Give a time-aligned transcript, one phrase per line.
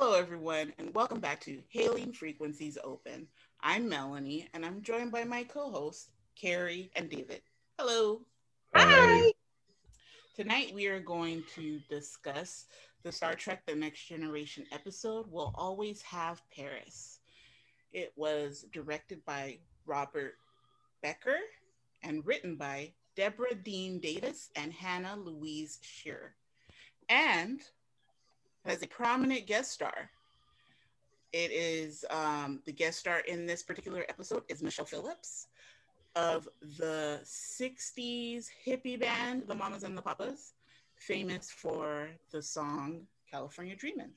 [0.00, 3.28] Hello, everyone, and welcome back to Hailing Frequencies Open.
[3.60, 6.08] I'm Melanie, and I'm joined by my co hosts,
[6.40, 7.42] Carrie and David.
[7.78, 8.22] Hello.
[8.74, 9.30] Hi.
[10.34, 12.64] Tonight, we are going to discuss
[13.02, 17.20] the Star Trek The Next Generation episode, We'll Always Have Paris.
[17.92, 20.36] It was directed by Robert
[21.02, 21.40] Becker
[22.02, 26.36] and written by Deborah Dean Davis and Hannah Louise Shearer.
[27.10, 27.60] And
[28.64, 30.10] has a prominent guest star.
[31.32, 35.46] It is um, the guest star in this particular episode is Michelle Phillips
[36.16, 40.54] of the 60s hippie band, The Mamas and the Papas,
[40.96, 44.10] famous for the song California Dreamin'.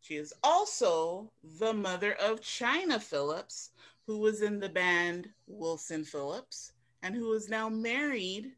[0.00, 3.70] She is also the mother of Chynna Phillips,
[4.06, 6.72] who was in the band Wilson Phillips
[7.02, 8.52] and who is now married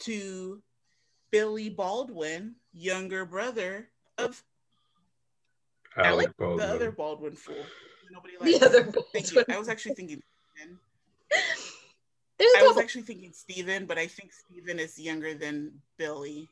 [0.00, 0.62] to
[1.30, 3.88] Billy Baldwin, younger brother
[4.18, 4.42] of
[5.96, 6.70] Alec the Baldwin.
[6.70, 7.64] other Baldwin fool.
[8.10, 8.62] Nobody The likes.
[8.64, 9.36] other Thank you.
[9.36, 9.56] Baldwin.
[9.56, 10.22] I was actually thinking.
[10.56, 10.78] Steven.
[12.38, 12.82] There's I a was couple.
[12.82, 16.48] actually thinking Steven, but I think Steven is younger than Billy.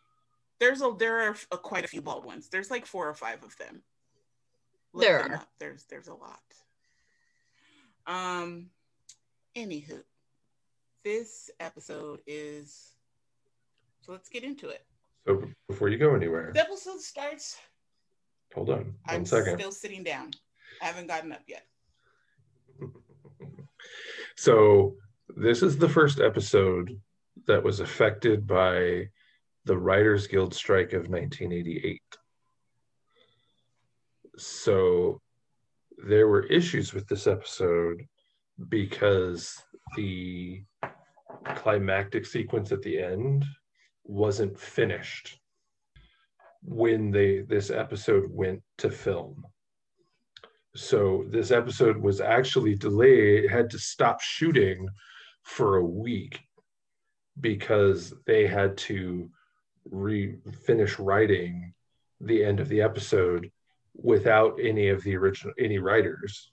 [0.61, 2.49] There's a there are a, quite a few Baldwins.
[2.49, 3.83] There's like four or five of them.
[4.93, 5.37] Look There them are.
[5.37, 5.49] up.
[5.59, 6.41] There's there's a lot.
[8.07, 8.71] Um,
[9.57, 10.03] anywho,
[11.05, 12.93] this episode is.
[14.03, 14.85] So let's get into it.
[15.29, 17.59] Oh, so before you go anywhere, The episode starts.
[18.55, 19.59] hold on one I'm second.
[19.59, 20.31] still sitting down.
[20.83, 21.65] I haven't gotten up yet.
[24.37, 24.95] So
[25.37, 27.01] this is the first episode
[27.47, 29.09] that was affected by
[29.65, 32.01] the Writers Guild strike of 1988.
[34.37, 35.21] So
[36.07, 38.05] there were issues with this episode
[38.69, 39.61] because
[39.97, 40.63] the
[41.57, 43.45] climactic sequence at the end
[44.09, 45.39] wasn't finished
[46.63, 49.45] when they this episode went to film.
[50.75, 54.89] So this episode was actually delayed it had to stop shooting
[55.43, 56.41] for a week
[57.41, 59.31] because they had to
[59.91, 60.37] re
[60.67, 61.73] finish writing
[62.21, 63.51] the end of the episode
[63.95, 66.51] without any of the original any writers.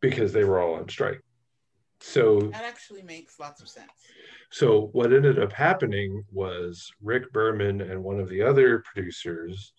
[0.00, 1.22] Because they were all on strike
[2.00, 3.90] so That actually makes lots of sense.
[4.50, 9.72] so what ended up happening was Rick Berman and one of the other producers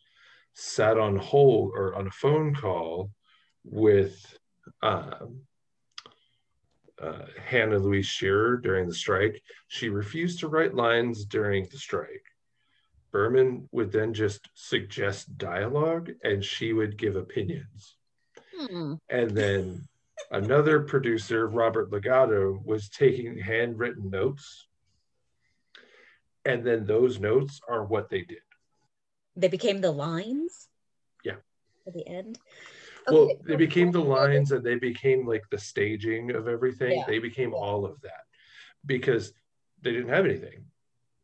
[0.53, 3.11] sat on hold or on a phone call
[3.63, 4.37] with
[4.83, 5.41] um,
[7.01, 9.41] uh, Hannah Louise Shearer during the strike.
[9.67, 12.25] She refused to write lines during the strike.
[13.11, 17.95] Berman would then just suggest dialogue and she would give opinions.
[18.57, 18.93] Hmm.
[19.09, 19.87] And then
[20.31, 24.67] another producer, Robert Legato, was taking handwritten notes.
[26.45, 28.39] And then those notes are what they did.
[29.35, 30.69] They became the lines.
[31.23, 31.35] Yeah.
[31.85, 32.39] At the end.
[33.07, 36.97] Well, they became the lines and they became like the staging of everything.
[36.97, 37.05] Yeah.
[37.07, 37.57] They became Yeah.
[37.57, 38.25] all of that
[38.85, 39.33] because
[39.81, 40.65] they didn't have anything.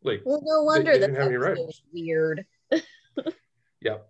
[0.03, 1.59] Like, Well, no wonder they the didn't have any writers.
[1.59, 2.45] was weird.
[3.81, 4.09] yep.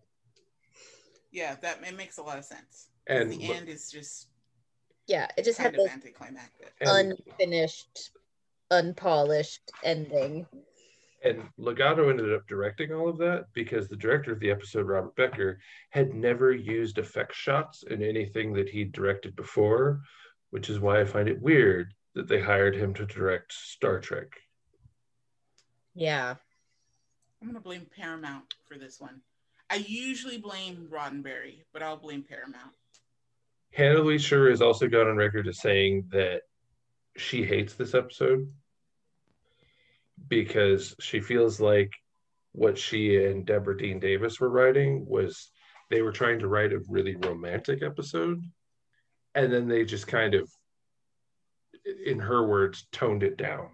[1.31, 2.89] Yeah, that it makes a lot of sense.
[3.07, 4.27] And, the end is just
[5.07, 6.73] Yeah, it just had kind of this anticlimactic.
[6.81, 8.11] unfinished,
[8.71, 10.45] unpolished ending.
[11.23, 15.15] and Legato ended up directing all of that because the director of the episode, Robert
[15.15, 15.59] Becker,
[15.89, 20.01] had never used effect shots in anything that he'd directed before,
[20.51, 24.27] which is why I find it weird that they hired him to direct Star Trek.
[25.95, 26.35] Yeah.
[27.41, 29.21] I'm gonna blame Paramount for this one.
[29.69, 32.73] I usually blame Roddenberry, but I'll blame Paramount.
[33.73, 36.41] Hannah Louise Shearer has also gone on record as saying that
[37.15, 38.47] she hates this episode
[40.27, 41.91] because she feels like
[42.53, 45.51] what she and Deborah Dean Davis were writing was
[45.89, 48.41] they were trying to write a really romantic episode
[49.35, 50.49] and then they just kind of
[52.05, 53.69] in her words toned it down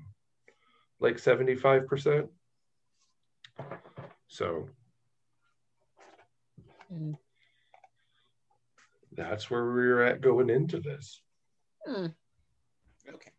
[1.00, 2.28] like 75%
[4.34, 4.68] so.
[9.16, 11.22] That's where we were at going into this
[11.86, 12.08] Hmm.
[13.10, 13.32] Okay.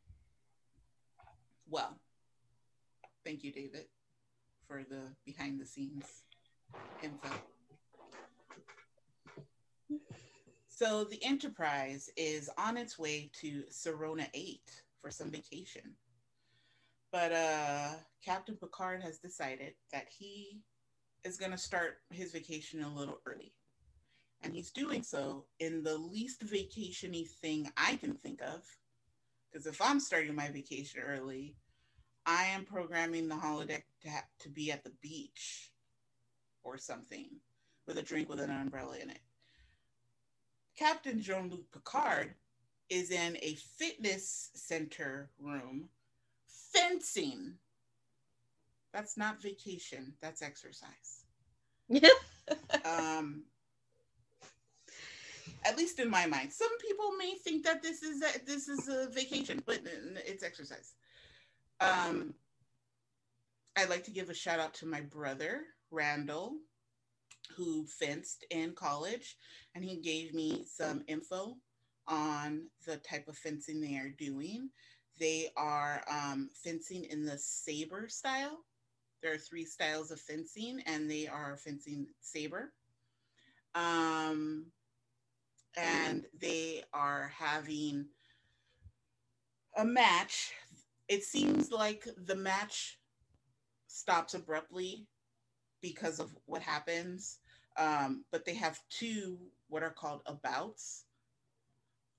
[1.68, 1.98] Well,
[3.24, 3.86] thank you, David,
[4.68, 6.04] for the behind the scenes
[7.02, 7.28] info.
[10.68, 14.60] So the Enterprise is on its way to Sarona 8
[15.00, 15.94] for some vacation.
[17.12, 17.90] But uh,
[18.24, 20.60] Captain Picard has decided that he
[21.24, 23.54] is going to start his vacation a little early.
[24.44, 28.62] And he's doing so in the least vacationy thing I can think of.
[29.52, 31.56] Because if I'm starting my vacation early,
[32.26, 35.72] I am programming the holodeck to, ha- to be at the beach
[36.64, 37.28] or something.
[37.86, 39.20] with a drink with an umbrella in it.
[40.78, 42.34] Captain Jean Luc Picard
[42.90, 45.88] is in a fitness center room
[46.48, 47.54] fencing.
[48.92, 51.24] That's not vacation, that's exercise.
[52.84, 53.44] um,
[55.64, 56.52] at least in my mind.
[56.52, 59.80] Some people may think that this is a, this is a vacation, but
[60.26, 60.94] it's exercise.
[61.80, 62.34] Um,
[63.76, 66.54] I'd like to give a shout out to my brother Randall,
[67.56, 69.36] who fenced in college,
[69.74, 71.56] and he gave me some info
[72.06, 74.70] on the type of fencing they are doing.
[75.18, 78.58] They are um, fencing in the saber style.
[79.22, 82.72] There are three styles of fencing, and they are fencing saber.
[83.74, 84.66] Um,
[85.76, 88.06] and they are having
[89.76, 90.52] a match.
[91.08, 92.98] It seems like the match
[93.86, 95.06] stops abruptly
[95.80, 97.38] because of what happens.
[97.76, 99.38] Um, but they have two
[99.68, 101.04] what are called abouts,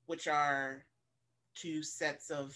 [0.06, 0.86] which are
[1.56, 2.54] two sets of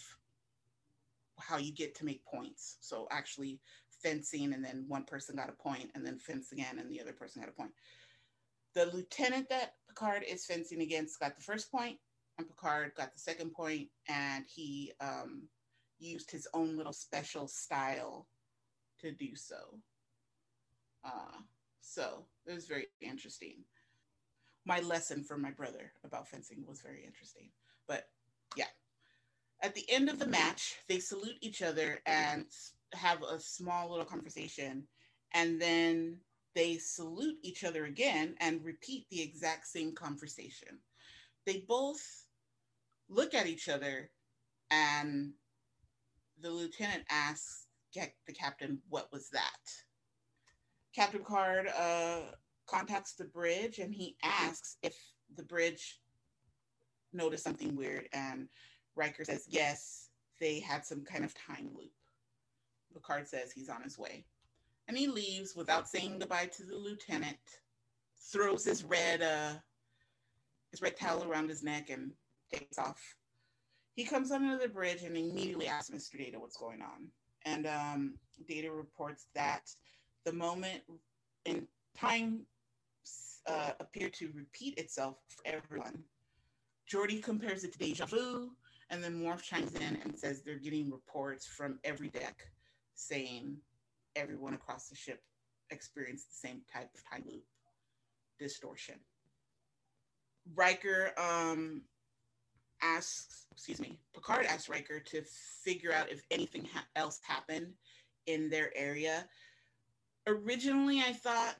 [1.39, 2.77] how you get to make points.
[2.81, 3.59] So actually
[4.03, 7.13] fencing, and then one person got a point, and then fence again, and the other
[7.13, 7.71] person got a point.
[8.75, 11.97] The lieutenant that Picard is fencing against got the first point,
[12.37, 15.47] and Picard got the second point, and he um,
[15.97, 18.27] used his own little special style
[19.01, 19.79] to do so.
[21.03, 21.39] Uh,
[21.81, 23.63] so it was very interesting.
[24.65, 27.49] My lesson from my brother about fencing was very interesting.
[27.87, 28.07] But
[28.55, 28.65] yeah,
[29.61, 32.45] at the end of the match, they salute each other and
[32.93, 34.83] have a small little conversation.
[35.33, 36.17] And then
[36.59, 40.77] they salute each other again and repeat the exact same conversation.
[41.45, 42.25] They both
[43.07, 44.11] look at each other
[44.69, 45.31] and
[46.41, 49.71] the lieutenant asks the captain, What was that?
[50.93, 52.23] Captain Card uh,
[52.67, 54.97] contacts the bridge and he asks if
[55.37, 56.01] the bridge
[57.13, 58.09] noticed something weird.
[58.11, 58.49] And
[58.97, 60.09] Riker says, Yes,
[60.41, 61.93] they had some kind of time loop.
[62.93, 64.25] Picard says he's on his way.
[64.89, 67.37] And he leaves without saying goodbye to the lieutenant,
[68.31, 69.53] throws his red uh
[70.71, 72.11] his red towel around his neck and
[72.51, 72.99] takes off.
[73.93, 76.17] He comes under the bridge and immediately asks Mr.
[76.17, 77.07] Data what's going on.
[77.45, 78.13] And um,
[78.47, 79.69] Data reports that
[80.25, 80.81] the moment
[81.45, 82.41] in time
[83.47, 86.03] uh, appeared to repeat itself for everyone.
[86.91, 88.51] Geordi compares it to deja vu,
[88.89, 92.47] and then Worf chimes in and says they're getting reports from every deck
[92.95, 93.57] saying
[94.19, 95.21] everyone across the ship
[95.71, 97.43] experienced the same type of time loop
[98.39, 98.95] distortion.
[100.55, 101.81] Riker um,
[102.81, 105.21] asks, excuse me, Picard asks Riker to
[105.63, 107.73] figure out if anything ha- else happened
[108.25, 109.25] in their area
[110.29, 111.55] originally I thought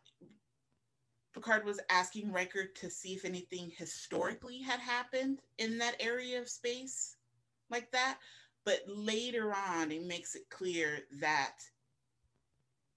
[1.34, 6.50] Picard was asking Riker to see if anything historically had happened in that area of
[6.50, 7.16] space
[7.70, 8.18] like that.
[8.66, 11.56] But later on, it makes it clear that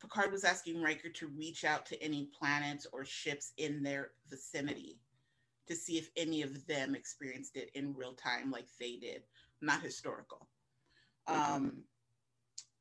[0.03, 4.99] Picard was asking Riker to reach out to any planets or ships in their vicinity
[5.69, 9.23] to see if any of them experienced it in real time like they did,
[9.61, 10.49] not historical.
[11.29, 11.85] Um,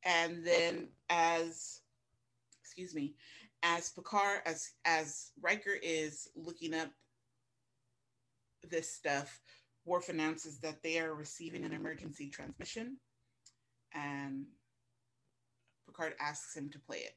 [0.03, 1.81] and then as
[2.63, 3.13] excuse me,
[3.61, 6.89] as Picard, as as Riker is looking up
[8.67, 9.39] this stuff,
[9.85, 12.97] Worf announces that they are receiving an emergency transmission,
[13.93, 14.45] and
[15.91, 17.15] Picard asks him to play it.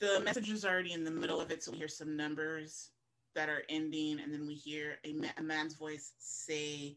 [0.00, 2.90] The message is already in the middle of it, so we hear some numbers
[3.34, 6.96] that are ending, and then we hear a, ma- a man's voice say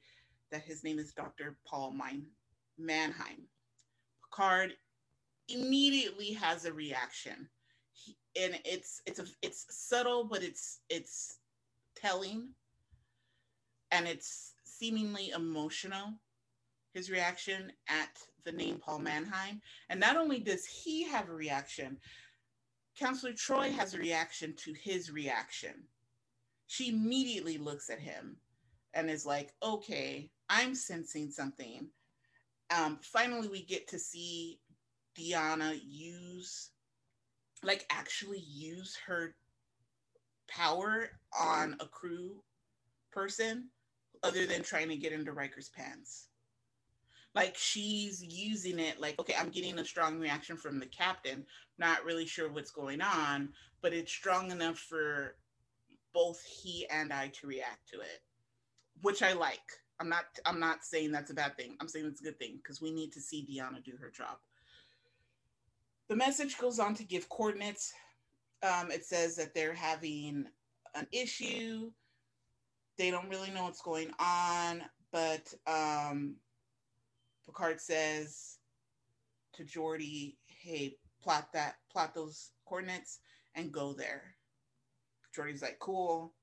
[0.52, 1.58] that his name is Dr.
[1.68, 2.28] Paul Mine-
[2.78, 3.48] Mannheim.
[4.24, 4.74] Picard
[5.50, 7.50] immediately has a reaction
[7.92, 11.40] he, and it's it's a it's subtle but it's it's
[11.94, 12.48] telling
[13.92, 16.14] and it's seemingly emotional
[16.94, 19.62] his reaction at the name paul mannheim.
[19.90, 21.98] And not only does he have a reaction
[23.00, 25.74] counselor Troi has a reaction to his reaction.
[26.68, 28.38] She immediately looks at him
[28.94, 31.88] and is like okay i'm sensing something.
[32.76, 34.60] Um, finally we get to see
[35.18, 36.70] Deanna use,
[37.64, 39.36] like, actually use her
[40.48, 42.42] power on a crew
[43.12, 43.70] person
[44.24, 46.28] other than trying to get into Riker's pants.
[47.36, 51.46] Like she's using it like, okay, I'm getting a strong reaction from the captain,
[51.80, 53.50] not really sure what's going on,
[53.82, 55.38] but it's strong enough for
[56.14, 58.22] both he and I to react to it,
[59.02, 59.60] which I like.
[60.00, 61.78] I'm not I'm not saying that's a bad thing.
[61.82, 64.38] I'm saying it's a good thing because we need to see Deanna do her job.
[66.10, 67.94] The message goes on to give coordinates
[68.64, 70.46] Um, it says that they're having
[70.96, 71.92] an issue.
[72.98, 76.36] They don't really know what's going on, but um,
[77.46, 78.60] Picard says
[79.54, 83.20] to Geordi, "Hey, plot that, plot those coordinates,
[83.56, 84.36] and go there."
[85.36, 86.34] Geordi's like, "Cool."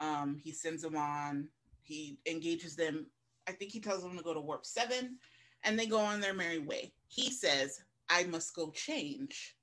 [0.00, 1.50] Um, he sends them on.
[1.82, 3.10] He engages them.
[3.46, 5.18] I think he tells them to go to warp seven,
[5.64, 6.94] and they go on their merry way.
[7.08, 9.56] He says, "I must go change."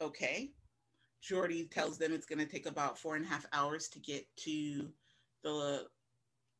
[0.00, 0.52] Okay.
[1.22, 4.26] Geordi tells them it's going to take about four and a half hours to get
[4.36, 4.92] to
[5.42, 5.88] the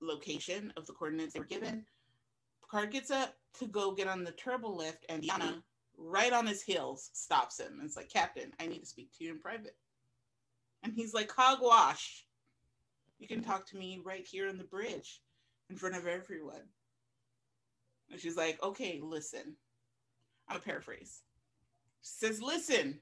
[0.01, 1.85] location of the coordinates they were given.
[2.63, 5.63] Picard gets up to go get on the turbo lift, and Deanna,
[5.97, 9.25] right on his heels, stops him and it's like, Captain, I need to speak to
[9.25, 9.77] you in private.
[10.83, 12.27] And he's like, Hogwash,
[13.19, 15.23] you can talk to me right here on the bridge
[15.71, 16.69] in front of everyone.
[18.11, 19.57] And she's like, okay, listen.
[20.49, 21.23] I'm a paraphrase.
[22.03, 23.01] She says, listen,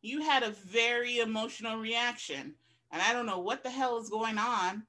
[0.00, 2.54] you had a very emotional reaction,
[2.92, 4.84] and I don't know what the hell is going on.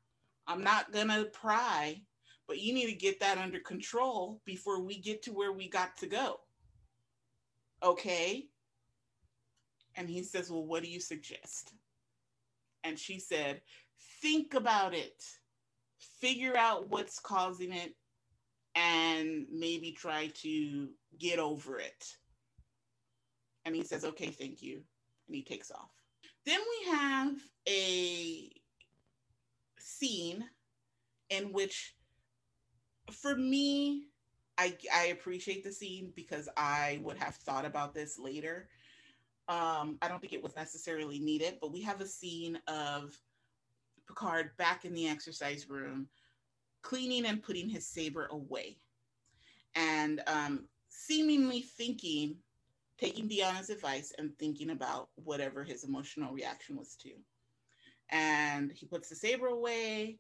[0.48, 2.02] I'm not gonna pry,
[2.48, 5.98] but you need to get that under control before we get to where we got
[5.98, 6.40] to go.
[7.84, 8.48] Okay.
[9.96, 11.74] And he says, Well, what do you suggest?
[12.84, 13.62] And she said,
[14.22, 15.24] Think about it,
[16.22, 17.96] figure out what's causing it,
[18.76, 22.06] and maybe try to get over it.
[23.66, 24.82] And he says, Okay, thank you.
[25.28, 25.92] And he takes off.
[26.46, 27.34] Then we have
[27.68, 28.52] a
[29.86, 30.44] scene
[31.30, 31.96] in which,
[33.12, 34.08] for me,
[34.58, 38.68] I, I appreciate the scene because I would have thought about this later.
[39.48, 43.16] Um, I don't think it was necessarily needed, but we have a scene of
[44.08, 46.08] Picard back in the exercise room,
[46.82, 48.78] cleaning and putting his saber away,
[49.76, 52.38] and um, seemingly thinking,
[52.98, 57.12] taking Deanna's advice and thinking about whatever his emotional reaction was to.
[58.10, 60.20] And he puts the saber away,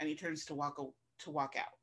[0.00, 0.76] and he turns to walk
[1.18, 1.76] to walk out.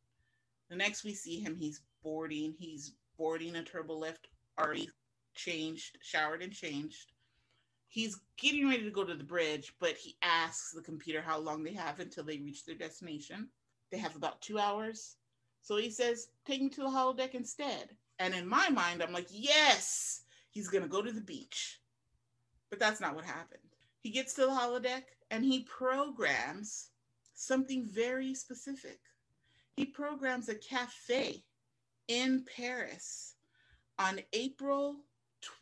[0.70, 2.56] The next we see him, he's boarding.
[2.58, 4.28] He's boarding a turbo lift,
[4.60, 4.90] already
[5.36, 7.12] changed, showered and changed.
[7.88, 11.64] He's getting ready to go to the bridge, but he asks the computer how long
[11.64, 13.50] they have until they reach their destination.
[13.92, 15.18] They have about two hours.
[15.62, 17.90] So he says, Take me to the holodeck instead.
[18.20, 21.80] And in my mind, I'm like, Yes, he's going to go to the beach.
[22.70, 23.62] But that's not what happened.
[24.00, 25.04] He gets to the holodeck
[25.34, 26.90] and he programs
[27.34, 29.00] something very specific.
[29.76, 31.44] He programs a cafe
[32.08, 33.34] in Paris
[33.98, 34.98] on April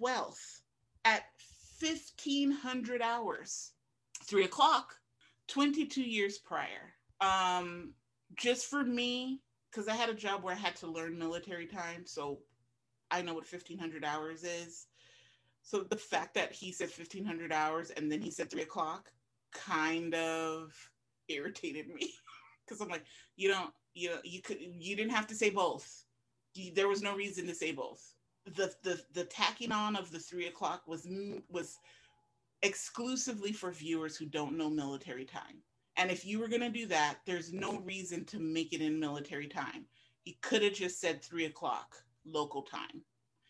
[0.01, 0.60] 12th
[1.06, 1.24] at
[1.80, 3.72] 1500 hours,
[4.25, 4.94] three o'clock,
[5.48, 6.92] 22 years prior.
[7.22, 7.94] Um,
[8.36, 9.40] just for me,
[9.72, 12.40] because I had a job where I had to learn military time, so
[13.10, 14.88] I know what 1500 hours is.
[15.62, 19.10] So the fact that he said 1500 hours and then he said three o'clock
[19.51, 20.74] kind of
[21.27, 22.13] irritated me
[22.65, 23.05] because I'm like,
[23.36, 26.05] you don't, you know, you could, you didn't have to say both
[26.74, 28.13] there was no reason to say both.
[28.46, 31.08] The the the tacking on of the three o'clock was
[31.50, 31.77] was
[32.63, 35.62] exclusively for viewers who don't know military time.
[35.98, 39.00] And if you were going to do that, there's no reason to make it in
[39.00, 39.86] military time.
[40.24, 43.01] He could have just said three o'clock local time.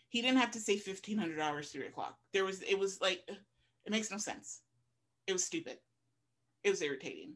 [0.10, 2.17] He didn't have to say 1500 hours, three o'clock.
[2.34, 4.62] There was, it was like, it makes no sense.
[5.27, 5.77] It was stupid.
[6.63, 7.34] It was irritating.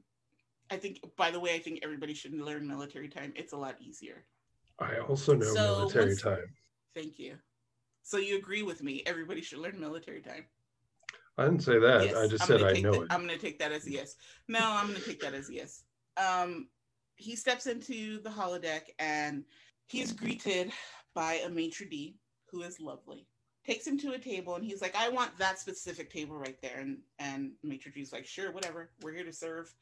[0.71, 3.33] I think, by the way, I think everybody should learn military time.
[3.35, 4.25] It's a lot easier.
[4.79, 6.45] I also know so military once, time.
[6.95, 7.35] Thank you.
[8.03, 9.03] So you agree with me?
[9.05, 10.45] Everybody should learn military time.
[11.37, 12.05] I didn't say that.
[12.05, 13.07] Yes, I just I'm said I know that, it.
[13.09, 14.15] I'm going to take that as a yes.
[14.47, 15.83] No, I'm going to take that as a yes.
[16.17, 16.69] Um,
[17.15, 19.43] he steps into the holodeck and
[19.87, 20.71] he's greeted
[21.13, 22.15] by a maitre d
[22.51, 23.27] who is lovely.
[23.65, 26.77] Takes him to a table and he's like, "I want that specific table right there."
[26.79, 28.91] And and maitre d's like, "Sure, whatever.
[29.01, 29.73] We're here to serve."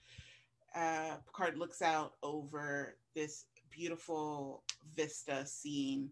[0.73, 4.63] Uh, Picard looks out over this beautiful
[4.95, 6.09] vista scene,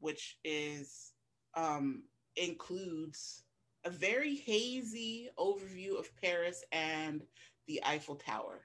[0.00, 1.12] which is
[1.54, 2.04] um,
[2.36, 3.42] includes
[3.84, 7.22] a very hazy overview of Paris and
[7.66, 8.60] the Eiffel Tower.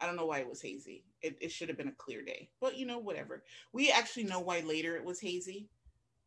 [0.00, 1.04] I don't know why it was hazy.
[1.22, 3.44] It, it should have been a clear day, but you know, whatever.
[3.72, 5.68] We actually know why later it was hazy.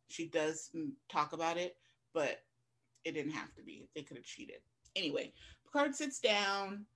[0.08, 0.70] She does
[1.08, 1.76] talk about it,
[2.14, 2.40] but
[3.04, 3.88] it didn't have to be.
[3.94, 4.60] They could have cheated.
[4.94, 5.32] Anyway,
[5.64, 6.86] Picard sits down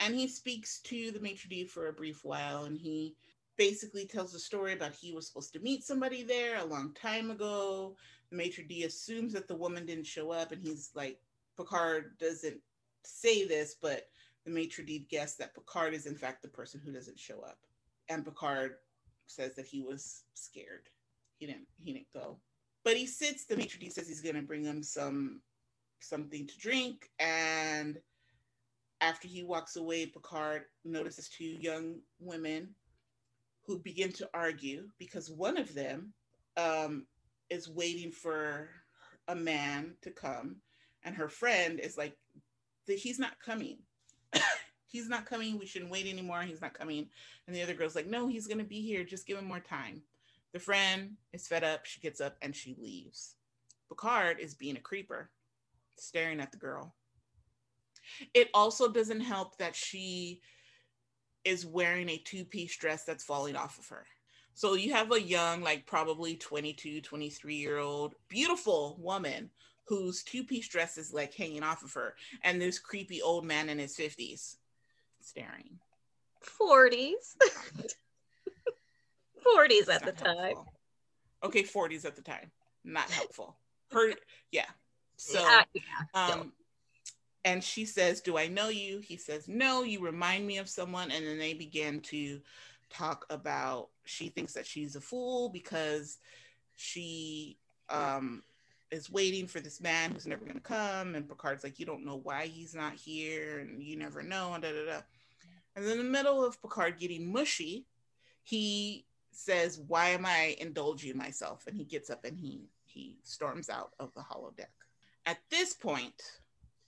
[0.00, 3.16] and he speaks to the maitre d for a brief while and he
[3.56, 7.30] basically tells a story about he was supposed to meet somebody there a long time
[7.30, 7.96] ago.
[8.30, 11.18] The maitre d assumes that the woman didn't show up, and he's like,
[11.56, 12.60] Picard doesn't
[13.04, 14.08] say this, but
[14.44, 17.58] the maitre d guessed that Picard is in fact the person who doesn't show up.
[18.08, 18.76] And Picard
[19.26, 20.88] says that he was scared.
[21.38, 22.38] He didn't he didn't go.
[22.84, 25.40] But he sits, the maitre d' says he's gonna bring him some
[26.00, 27.10] something to drink.
[27.18, 27.98] And
[29.00, 32.74] after he walks away, Picard notices two young women
[33.66, 36.12] who begin to argue because one of them
[36.56, 37.06] um,
[37.50, 38.68] is waiting for
[39.28, 40.56] a man to come,
[41.04, 42.16] and her friend is like,
[42.86, 43.78] he's not coming.
[44.86, 45.58] he's not coming.
[45.58, 46.42] We shouldn't wait anymore.
[46.42, 47.08] He's not coming.
[47.46, 49.04] And the other girl's like, no, he's going to be here.
[49.04, 50.02] Just give him more time.
[50.56, 51.84] The friend is fed up.
[51.84, 53.34] She gets up and she leaves.
[53.90, 55.28] Picard is being a creeper,
[55.98, 56.94] staring at the girl.
[58.32, 60.40] It also doesn't help that she
[61.44, 64.06] is wearing a two piece dress that's falling off of her.
[64.54, 69.50] So you have a young, like probably 22, 23 year old, beautiful woman
[69.84, 73.68] whose two piece dress is like hanging off of her, and this creepy old man
[73.68, 74.56] in his 50s
[75.20, 75.80] staring.
[76.58, 77.36] 40s.
[79.54, 80.56] 40s at the time.
[81.44, 82.50] Okay, 40s at the time.
[82.84, 83.56] Not helpful.
[83.92, 84.12] Her,
[84.50, 84.66] yeah.
[85.16, 85.82] So, yeah,
[86.14, 86.52] um,
[87.46, 88.98] and she says, Do I know you?
[88.98, 91.10] He says, No, you remind me of someone.
[91.10, 92.40] And then they begin to
[92.90, 96.18] talk about she thinks that she's a fool because
[96.74, 97.56] she
[97.88, 98.42] um,
[98.90, 101.14] is waiting for this man who's never going to come.
[101.14, 103.60] And Picard's like, You don't know why he's not here.
[103.60, 104.52] And you never know.
[104.52, 105.00] And, da, da, da.
[105.76, 107.86] and in the middle of Picard getting mushy,
[108.42, 109.05] he
[109.38, 111.66] says, Why am I indulging myself?
[111.66, 114.72] And he gets up and he he storms out of the holodeck.
[115.26, 116.22] At this point,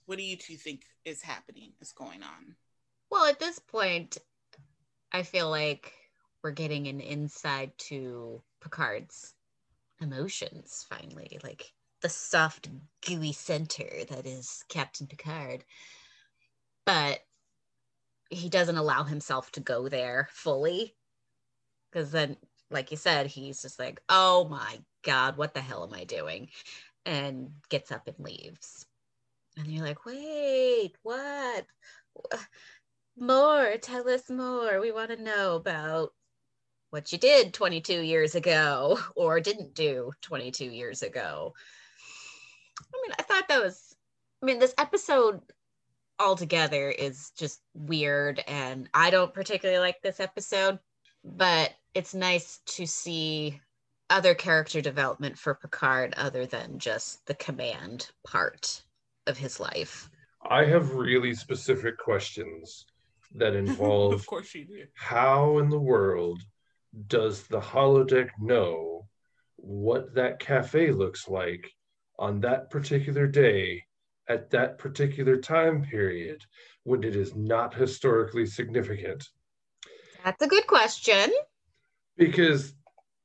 [0.05, 2.55] what do you two think is happening, is going on?
[3.11, 4.17] Well, at this point,
[5.11, 5.93] I feel like
[6.43, 9.33] we're getting an insight to Picard's
[10.01, 12.69] emotions finally, like the soft,
[13.05, 15.63] gooey center that is Captain Picard.
[16.85, 17.19] But
[18.29, 20.95] he doesn't allow himself to go there fully.
[21.91, 22.37] Because then,
[22.71, 26.49] like you said, he's just like, oh my God, what the hell am I doing?
[27.05, 28.85] And gets up and leaves.
[29.57, 31.65] And you're like, wait, what?
[33.19, 36.13] more tell us more we want to know about
[36.89, 41.53] what you did 22 years ago or didn't do 22 years ago
[42.81, 43.95] i mean i thought that was
[44.41, 45.41] i mean this episode
[46.17, 50.79] altogether is just weird and i don't particularly like this episode
[51.23, 53.59] but it's nice to see
[54.09, 58.83] other character development for picard other than just the command part
[59.27, 60.09] of his life.
[60.49, 62.85] I have really specific questions
[63.35, 64.85] that involve of course you do.
[64.95, 66.41] how in the world
[67.07, 69.07] does the holodeck know
[69.57, 71.71] what that cafe looks like
[72.17, 73.83] on that particular day
[74.27, 76.43] at that particular time period
[76.83, 79.27] when it is not historically significant?
[80.23, 81.31] That's a good question
[82.19, 82.73] because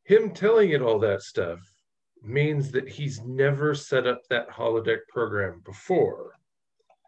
[0.04, 1.58] him telling it all that stuff
[2.22, 6.32] means that he's never set up that holodeck program before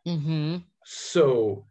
[0.07, 1.64] mm-hmm So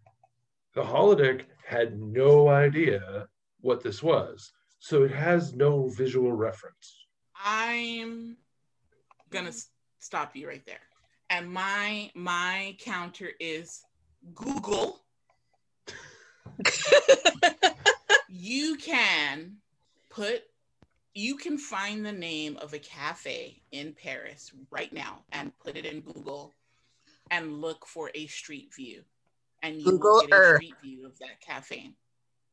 [0.74, 3.28] the holodeck had no idea
[3.62, 4.52] what this was.
[4.80, 7.08] So it has no visual reference.
[7.44, 8.38] I'm
[9.32, 9.54] gonna
[10.00, 10.86] stop you right there.
[11.30, 13.82] And my my counter is
[14.34, 15.00] Google.
[18.38, 19.58] You can
[20.16, 20.44] put
[21.14, 25.86] you can find the name of a cafe in Paris right now and put it
[25.86, 26.54] in Google
[27.32, 29.02] and look for a street view.
[29.64, 30.56] And you Google will get Earth.
[30.56, 31.92] a street view of that cafe.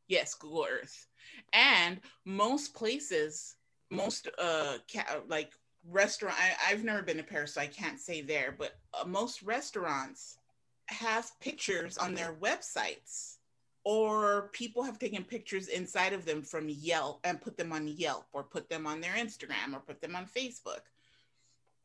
[0.06, 1.08] Yes, Google Earth.
[1.52, 3.56] And most places,
[3.90, 5.52] most uh ca- like
[5.90, 9.42] restaurant I, I've never been to Paris, so I can't say there, but uh, most
[9.42, 10.38] restaurants
[10.86, 13.38] have pictures on their websites
[13.84, 18.26] or people have taken pictures inside of them from Yelp and put them on Yelp
[18.32, 20.82] or put them on their Instagram or put them on Facebook.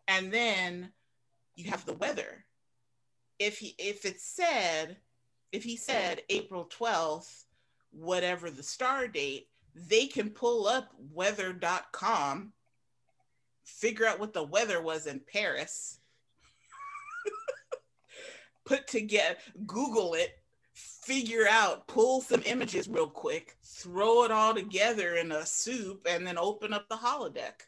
[0.08, 0.92] And then
[1.56, 2.46] you have the weather.
[3.40, 4.98] If he if it said
[5.52, 7.46] if he said April 12th,
[7.92, 12.52] whatever the star date, they can pull up weather.com,
[13.64, 16.00] figure out what the weather was in Paris,
[18.66, 20.40] put together, Google it,
[21.08, 26.28] figure out, pull some images real quick, throw it all together in a soup, and
[26.28, 27.64] then open up the holodeck.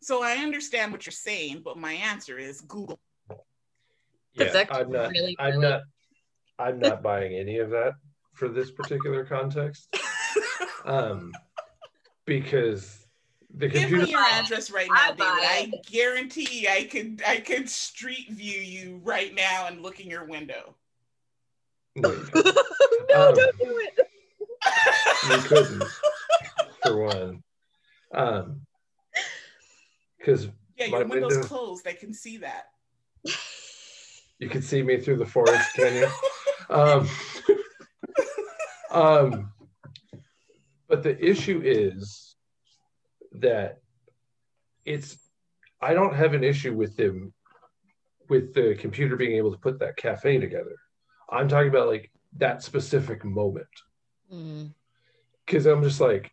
[0.00, 3.00] So I understand what you're saying, but my answer is Google.
[4.34, 5.10] Yeah, I'm not.
[5.10, 5.82] really, I'm really- not.
[6.58, 7.94] I'm not buying any of that
[8.32, 9.88] for this particular context.
[10.86, 11.32] Um,
[12.24, 13.06] because
[13.54, 15.74] the Give me your address right now, I David.
[15.74, 20.24] I guarantee I could I could street view you right now and look in your
[20.24, 20.74] window.
[21.96, 23.28] No, no.
[23.28, 23.98] Um, don't do it.
[25.28, 25.82] you couldn't,
[26.84, 27.42] for one.
[28.14, 28.60] Um,
[30.18, 31.84] because Yeah, your window's window- closed.
[31.84, 32.66] They can see that.
[34.38, 36.08] You can see me through the forest, can you?
[36.70, 37.08] Um,
[38.90, 39.52] um,
[40.88, 42.36] but the issue is
[43.32, 43.78] that
[44.84, 45.18] it's
[45.80, 47.32] I don't have an issue with them
[48.28, 50.76] with the computer being able to put that cafe together.
[51.30, 53.66] I'm talking about like that specific moment
[54.32, 54.72] Mm.
[55.44, 56.30] because I'm just like,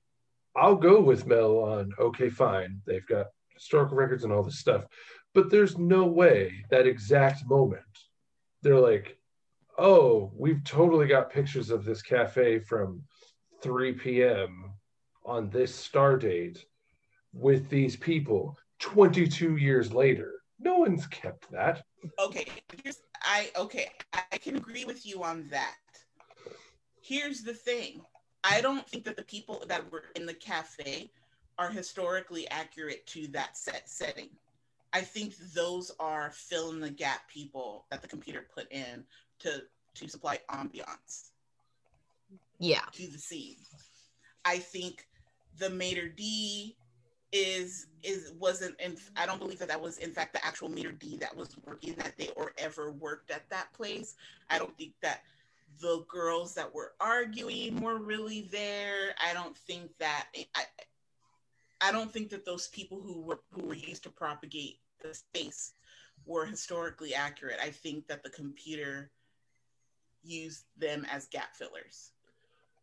[0.56, 2.82] I'll go with Mel on okay, fine.
[2.86, 4.86] They've got historical records and all this stuff,
[5.34, 7.82] but there's no way that exact moment
[8.62, 9.18] they're like,
[9.80, 13.02] oh, we've totally got pictures of this cafe from
[13.62, 14.72] 3 p.m.
[15.26, 16.66] on this star date
[17.34, 20.34] with these people 22 years later.
[20.60, 21.84] No one's kept that.
[22.20, 22.46] okay
[22.84, 25.76] here's i okay i can agree with you on that
[27.02, 28.02] here's the thing
[28.44, 31.12] i don't think that the people that were in the cafe
[31.58, 34.30] are historically accurate to that set setting
[34.94, 39.04] i think those are fill in the gap people that the computer put in
[39.40, 39.62] to
[39.96, 41.32] to supply ambiance
[42.60, 42.82] Yeah.
[42.94, 43.56] to the scene.
[44.46, 45.08] I think
[45.58, 46.78] the maitre d
[47.32, 50.94] is is wasn't in I don't believe that that was in fact the actual maitre
[50.94, 54.16] d that was working that day or ever worked at that place.
[54.50, 55.24] I don't think that
[55.82, 59.14] the girls that were arguing were really there.
[59.22, 60.64] I don't think that I
[61.82, 65.74] I don't think that those people who were who were used to propagate the space
[66.26, 67.60] were historically accurate.
[67.62, 69.12] I think that the computer
[70.24, 72.12] used them as gap fillers.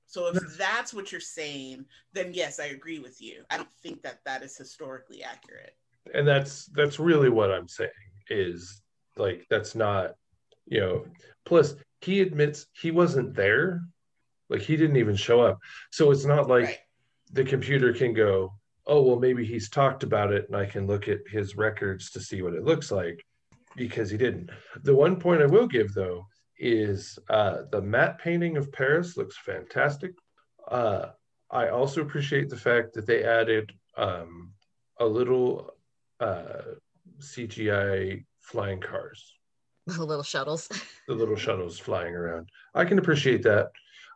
[0.06, 3.42] So if that's what you're saying, then yes, I agree with you.
[3.50, 5.76] I don't think that that is historically accurate.
[6.12, 7.90] and that's that's really what i'm saying
[8.28, 8.82] is
[9.16, 10.14] like that's not
[10.66, 11.04] you know
[11.46, 13.80] plus he admits he wasn't there
[14.50, 15.58] like he didn't even show up
[15.90, 16.78] so it's not like right.
[17.32, 18.52] the computer can go
[18.86, 22.20] oh well maybe he's talked about it and i can look at his records to
[22.20, 23.24] see what it looks like
[23.76, 24.50] because he didn't
[24.82, 26.26] the one point i will give though
[26.58, 30.12] is uh, the matte painting of paris looks fantastic
[30.70, 31.06] uh,
[31.50, 34.52] i also appreciate the fact that they added um,
[34.98, 35.74] a little
[36.20, 36.62] uh,
[37.20, 39.32] CGI flying cars,
[39.86, 40.68] The little shuttles.
[41.08, 42.48] the little shuttles flying around.
[42.74, 43.70] I can appreciate that.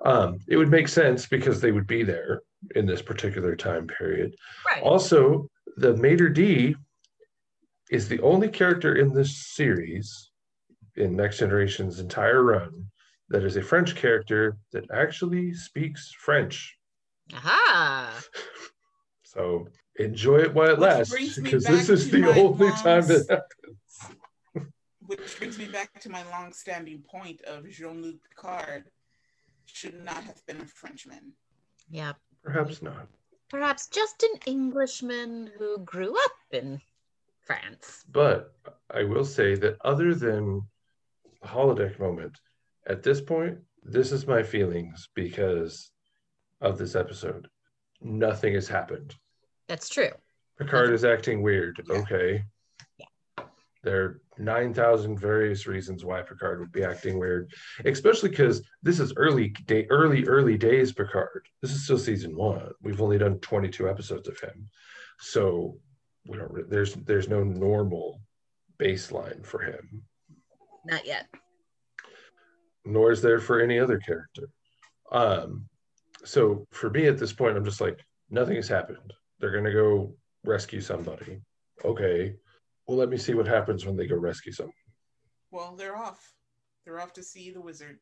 [0.05, 2.42] Um, it would make sense because they would be there
[2.74, 4.35] in this particular time period.
[4.66, 4.83] Right.
[4.83, 6.74] Also, the maitre d
[7.90, 10.28] is the only character in this series,
[10.99, 12.87] in Next Generation's entire run,
[13.31, 16.77] that is a French character that actually speaks French.
[17.35, 18.21] Aha.
[19.23, 23.29] So enjoy it while it Which lasts, because this is the my only time mom's-
[23.29, 24.17] happens.
[25.07, 28.85] Which brings me back to my long-standing point of Jean-Luc Picard
[29.67, 31.35] should not have been a Frenchman.
[31.91, 32.15] Yeah.
[32.43, 33.07] perhaps not.
[33.51, 36.81] Perhaps just an Englishman who grew up in
[37.43, 38.05] France.
[38.11, 38.55] But
[38.91, 40.63] I will say that other than the
[41.44, 42.38] holodeck moment,
[42.87, 45.90] at this point, this is my feelings because
[46.61, 47.48] of this episode.
[48.01, 49.14] Nothing has happened.
[49.68, 50.11] That's true.
[50.59, 50.94] Picard mm-hmm.
[50.94, 51.81] is acting weird.
[51.88, 51.96] Yeah.
[51.96, 52.44] Okay.
[53.85, 57.53] There are 9,000 various reasons why Picard would be acting weird,
[57.85, 61.46] especially because this is early day, early, early days Picard.
[61.62, 62.70] This is still season one.
[62.83, 64.68] We've only done 22 episodes of him.
[65.20, 65.77] So
[66.27, 68.20] we don't, there's, there's no normal
[68.79, 70.03] baseline for him,
[70.88, 71.27] Not yet.
[72.85, 74.48] nor is there for any other character.
[75.12, 75.68] Um,
[76.24, 77.98] so for me at this point, I'm just like,
[78.31, 79.12] nothing has happened.
[79.38, 81.40] They're going to go rescue somebody.
[81.85, 82.35] Okay.
[82.87, 84.72] Well, let me see what happens when they go rescue someone.
[85.51, 86.33] Well, they're off.
[86.85, 87.98] They're off to see the wizard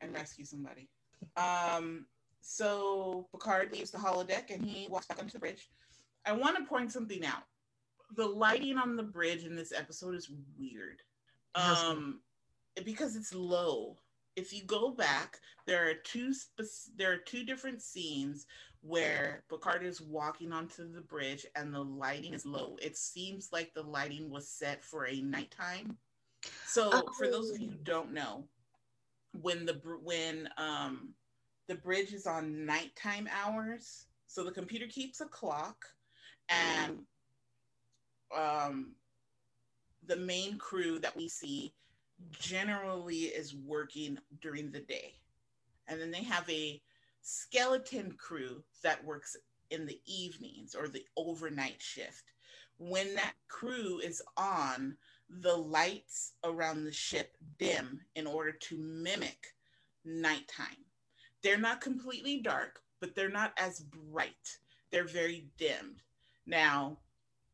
[0.00, 0.88] and rescue somebody.
[1.36, 2.06] Um,
[2.40, 5.68] so Picard leaves the holodeck and he walks back onto the bridge.
[6.24, 7.42] I want to point something out.
[8.16, 11.02] The lighting on the bridge in this episode is weird.
[11.54, 12.20] Um,
[12.84, 13.96] because it's low.
[14.36, 18.46] If you go back, there are two spec- there are two different scenes
[18.82, 22.76] where Picard is walking onto the bridge and the lighting is low.
[22.80, 25.98] It seems like the lighting was set for a nighttime.
[26.66, 28.44] So for those of you who don't know,
[29.42, 31.14] when the br- when um
[31.68, 35.84] the bridge is on nighttime hours, so the computer keeps a clock
[36.48, 37.00] and
[38.36, 38.92] um
[40.10, 41.72] the main crew that we see
[42.32, 45.14] generally is working during the day.
[45.86, 46.82] And then they have a
[47.22, 49.36] skeleton crew that works
[49.70, 52.32] in the evenings or the overnight shift.
[52.78, 54.96] When that crew is on,
[55.28, 59.54] the lights around the ship dim in order to mimic
[60.04, 60.84] nighttime.
[61.40, 64.58] They're not completely dark, but they're not as bright.
[64.90, 66.02] They're very dimmed.
[66.46, 66.98] Now,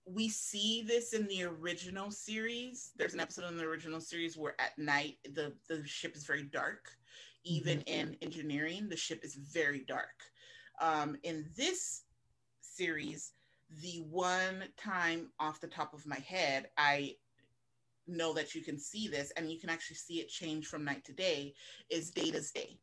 [0.07, 2.93] we see this in the original series.
[2.97, 6.45] There's an episode in the original series where at night the the ship is very
[6.45, 6.91] dark.
[7.45, 8.11] Even mm-hmm.
[8.11, 10.23] in engineering, the ship is very dark.
[10.81, 12.03] Um, in this
[12.61, 13.33] series,
[13.83, 17.17] the one time off the top of my head, I
[18.07, 21.05] know that you can see this and you can actually see it change from night
[21.05, 21.55] to day
[21.91, 22.79] is Data's day.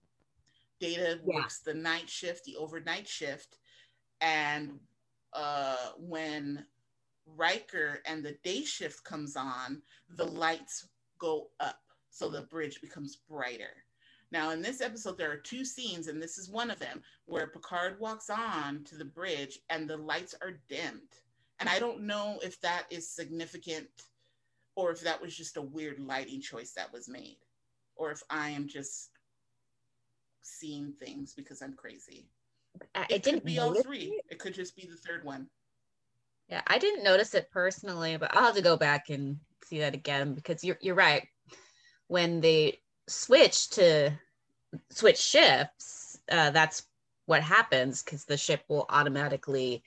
[0.80, 1.36] Data yeah.
[1.36, 3.60] works the night shift, the overnight shift,
[4.20, 4.80] and
[5.34, 6.66] uh, when
[7.26, 10.88] Riker and the day shift comes on, the lights
[11.20, 13.84] go up, so the bridge becomes brighter.
[14.32, 17.48] Now, in this episode, there are two scenes, and this is one of them, where
[17.48, 21.02] Picard walks on to the bridge and the lights are dimmed.
[21.60, 23.88] And I don't know if that is significant
[24.76, 27.38] or if that was just a weird lighting choice that was made,
[27.96, 29.12] or if I am just
[30.42, 32.28] seeing things because I'm crazy.
[32.96, 34.20] Uh, it, it didn't be all three.
[34.30, 34.34] It.
[34.34, 35.48] it could just be the third one.
[36.54, 39.96] Yeah, I didn't notice it personally, but I'll have to go back and see that
[39.96, 41.28] again because you're you're right.
[42.10, 44.12] When they switch to
[44.92, 46.84] switch ships, uh, that's
[47.26, 49.82] what happens because the ship will automatically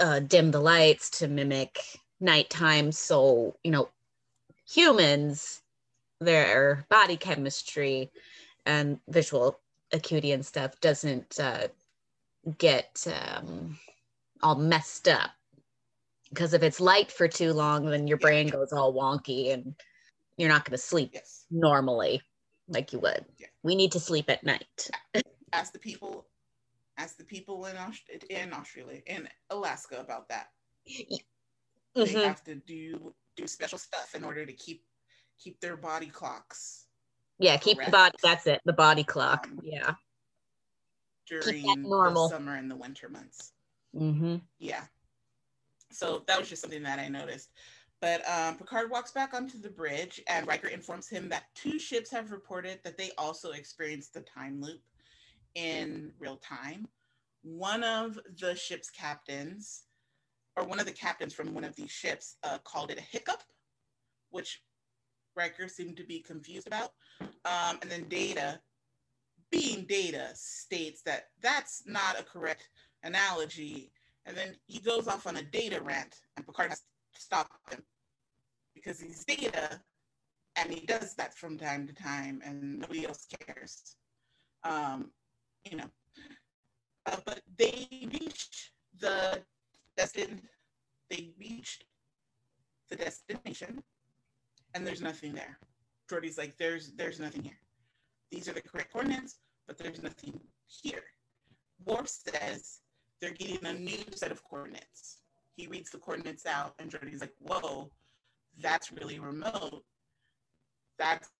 [0.00, 1.78] uh, dim the lights to mimic
[2.18, 2.90] nighttime.
[2.90, 3.88] So you know,
[4.68, 5.62] humans,
[6.18, 8.10] their body chemistry
[8.64, 9.60] and visual
[9.92, 11.68] acuity and stuff doesn't uh,
[12.58, 13.78] get um,
[14.42, 15.30] all messed up.
[16.30, 19.74] Because if it's light for too long then your brain goes all wonky and
[20.36, 21.44] you're not going to sleep yes.
[21.50, 22.20] normally
[22.68, 23.24] like you would.
[23.38, 23.46] Yeah.
[23.62, 24.90] we need to sleep at night.
[25.52, 26.26] Ask the people
[26.98, 27.76] ask the people in,
[28.30, 30.48] in australia in alaska about that.
[30.88, 32.14] Mm-hmm.
[32.14, 34.82] they have to do do special stuff in order to keep
[35.38, 36.86] keep their body clocks
[37.38, 39.94] yeah keep the body that's it the body clock um, yeah.
[41.26, 43.52] during the summer and the winter months
[43.94, 44.36] mm-hmm.
[44.58, 44.84] yeah
[45.90, 47.50] so that was just something that I noticed.
[48.00, 52.10] But um, Picard walks back onto the bridge, and Riker informs him that two ships
[52.10, 54.82] have reported that they also experienced the time loop
[55.54, 56.86] in real time.
[57.42, 59.84] One of the ship's captains,
[60.56, 63.42] or one of the captains from one of these ships, uh, called it a hiccup,
[64.30, 64.62] which
[65.34, 66.92] Riker seemed to be confused about.
[67.20, 68.60] Um, and then Data,
[69.50, 72.68] being Data, states that that's not a correct
[73.06, 73.90] analogy
[74.26, 76.80] and then he goes off on a data rant, and Picard has
[77.14, 77.82] to stop him
[78.74, 79.80] because he's data,
[80.56, 83.96] and he does that from time to time, and nobody else cares.
[84.64, 85.12] Um,
[85.64, 85.90] you know,
[87.06, 89.42] uh, but they reached the
[89.96, 90.42] destined.
[91.08, 91.84] They reached
[92.90, 93.82] the destination,
[94.74, 95.58] and there's nothing there.
[96.10, 97.60] Geordi's like, "There's, there's nothing here.
[98.32, 99.38] These are the correct coordinates,
[99.68, 101.04] but there's nothing here."
[101.84, 102.80] Worf says
[103.20, 105.20] they're getting a new set of coordinates.
[105.56, 107.90] He reads the coordinates out, and Geordi's like, whoa,
[108.60, 109.84] that's really remote.
[110.98, 111.30] That's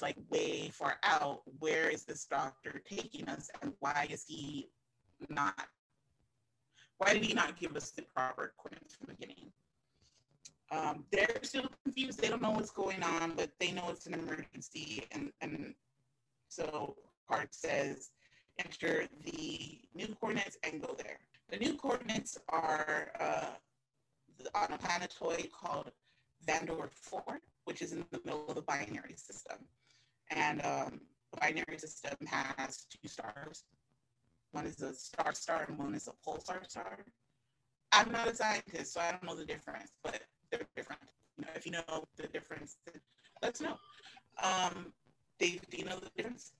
[0.00, 1.42] like way far out.
[1.58, 4.70] Where is this doctor taking us, and why is he
[5.28, 5.66] not?
[6.98, 9.52] Why did he not give us the proper coordinates from the beginning?
[10.70, 12.20] Um, they're still confused.
[12.20, 15.04] They don't know what's going on, but they know it's an emergency.
[15.12, 15.74] And, and
[16.48, 16.96] so
[17.28, 18.11] Hart says,
[18.58, 21.18] enter the new coordinates and go there.
[21.50, 23.46] The new coordinates are uh,
[24.54, 25.90] on a planetoid called
[26.46, 27.22] Vandor 4,
[27.64, 29.58] which is in the middle of the binary system.
[30.30, 31.00] And um,
[31.32, 33.64] the binary system has two stars.
[34.52, 36.98] One is a star star and one is a pulsar star.
[37.92, 41.02] I'm not a scientist, so I don't know the difference, but they're different.
[41.38, 42.76] You know, if you know the difference,
[43.42, 43.76] let us know.
[44.42, 44.92] Um,
[45.38, 46.52] Dave, do you know the difference?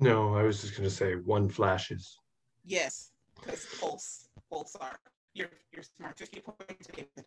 [0.00, 2.18] No, I was just going to say one flashes.
[2.64, 4.96] Yes, because pulse, pulsar.
[5.34, 6.18] You're you're smart.
[6.18, 7.24] Fifty points, David.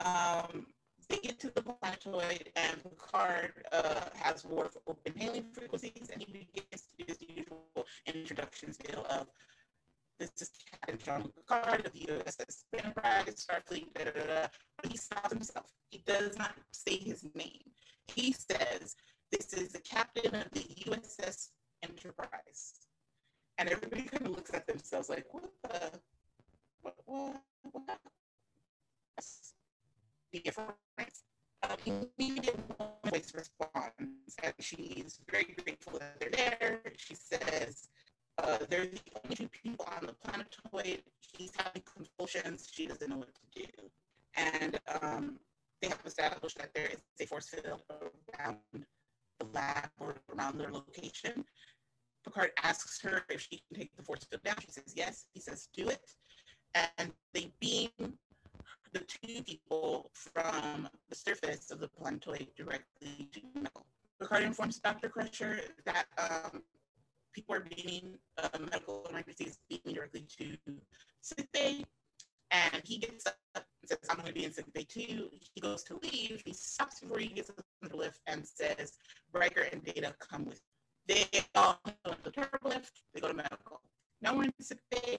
[0.00, 0.66] Um,
[1.08, 6.32] they get to the planetoid, and Picard uh, has Worf open hailing frequencies, and he
[6.32, 9.26] begins to do his usual introduction spiel of
[10.20, 14.46] this is Captain Jean Picard of the USS Enterprise, Starfleet, da, da, da.
[14.76, 15.72] But he stops himself.
[15.88, 17.70] He does not say his name.
[18.14, 18.96] He says,
[19.32, 21.48] This is the captain of the USS
[21.82, 22.74] enterprise.
[23.58, 26.00] And everybody kind of looks at themselves like, what the,
[26.82, 27.98] what, what, what?
[30.32, 31.24] Difference.
[31.62, 31.76] Um,
[32.18, 32.56] immediate
[33.04, 36.80] voice responds, and she's very grateful that they're there.
[36.96, 37.88] She says,
[38.38, 41.02] uh, they're the only two people on the planetoid.
[41.18, 42.70] He's having convulsions.
[42.72, 43.68] She doesn't know what to do.
[44.36, 45.38] And um,
[45.82, 50.70] they have established that there is a force field around the lab or around their
[50.70, 51.44] location.
[52.24, 54.56] Picard asks her if she can take the force field down.
[54.60, 55.26] She says yes.
[55.32, 56.04] He says do it,
[56.98, 57.90] and they beam
[58.92, 63.86] the two people from the surface of the planetoid directly to the metal.
[64.20, 65.08] Picard informs Dr.
[65.08, 66.62] Crusher that um,
[67.32, 70.56] people are being uh, medical emergencies being directly to
[71.20, 71.84] sick bay.
[72.50, 75.28] And he gets up and says, I'm going to be in sick bay too.
[75.54, 76.42] He goes to leave.
[76.44, 78.98] He stops before he gets on the lift and says,
[79.32, 80.60] Riker and Data come with.
[81.10, 83.02] They all go to the turbo lift.
[83.12, 83.80] They go to medical.
[84.22, 85.18] In sick bay.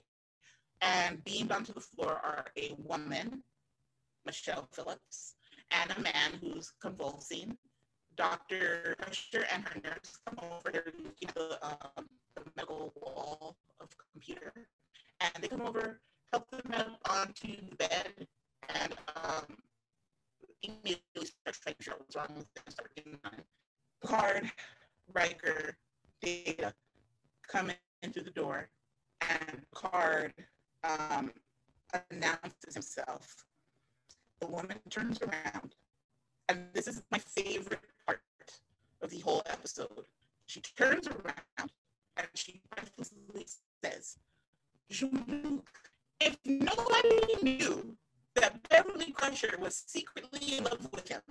[0.80, 3.42] And beamed onto the floor are a woman,
[4.24, 5.34] Michelle Phillips,
[5.70, 7.58] and a man who's convulsing.
[8.16, 8.96] Dr.
[9.02, 10.78] Crusher and her nurse come over.
[10.78, 14.54] At the, um, the medical wall of computer.
[15.20, 16.00] And they come over,
[16.32, 18.26] help them up onto the bed,
[18.74, 19.44] and um,
[20.62, 22.92] immediately start to figure out what's wrong with them, start
[24.00, 24.50] Picard,
[25.12, 25.76] Riker,
[26.20, 26.74] Data
[27.46, 27.70] come
[28.02, 28.68] in through the door,
[29.20, 30.32] and Picard
[30.84, 31.32] um,
[32.10, 33.44] announces himself.
[34.40, 35.74] The woman turns around,
[36.48, 38.20] and this is my favorite part
[39.00, 40.06] of the whole episode.
[40.46, 41.70] She turns around
[42.16, 43.46] and she breathlessly
[43.84, 44.18] says,
[46.20, 47.96] if nobody knew
[48.34, 51.22] that Beverly Crusher was secretly in love with him,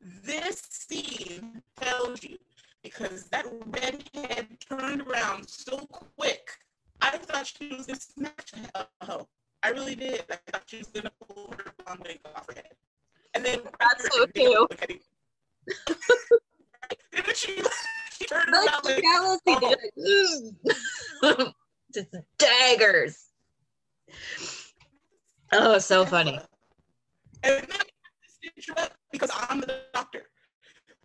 [0.00, 2.38] this scene tells you
[2.82, 6.48] because that redhead turned around so quick.
[7.00, 9.28] I thought she was gonna smash a hoe.
[9.62, 10.24] I really did.
[10.30, 12.74] I thought she was gonna pull her blonde wig off her head.
[13.34, 15.00] And then That's so cute.
[17.12, 17.62] and she,
[18.18, 19.38] she turned around like, oh.
[21.22, 21.54] like,
[21.94, 23.26] just daggers.
[25.52, 26.40] Oh, so funny.
[27.42, 27.84] And then I
[28.26, 30.22] stitch up because I'm the doctor.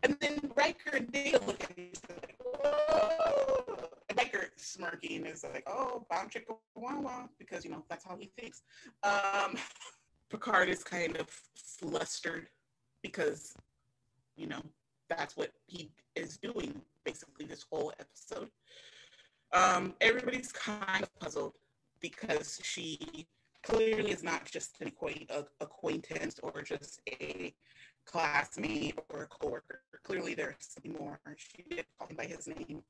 [0.04, 3.90] And then Riker and Data look at me and like, whoa.
[4.10, 8.18] And Riker smirking is like, oh, bomb chicka wah wah, because you know that's how
[8.20, 8.62] he thinks.
[9.04, 9.56] Um,
[10.30, 12.48] Picard is kind of flustered
[13.02, 13.54] because
[14.36, 14.62] you know
[15.10, 18.50] that's what he is doing basically this whole episode.
[19.54, 21.54] Um, everybody's kind of puzzled
[22.02, 23.28] because she
[23.64, 24.92] clearly is not just an
[25.62, 27.54] acquaintance or just a
[28.06, 29.82] classmate or a coworker.
[30.04, 31.20] Clearly, there's something more.
[31.38, 32.84] She did call him by his name,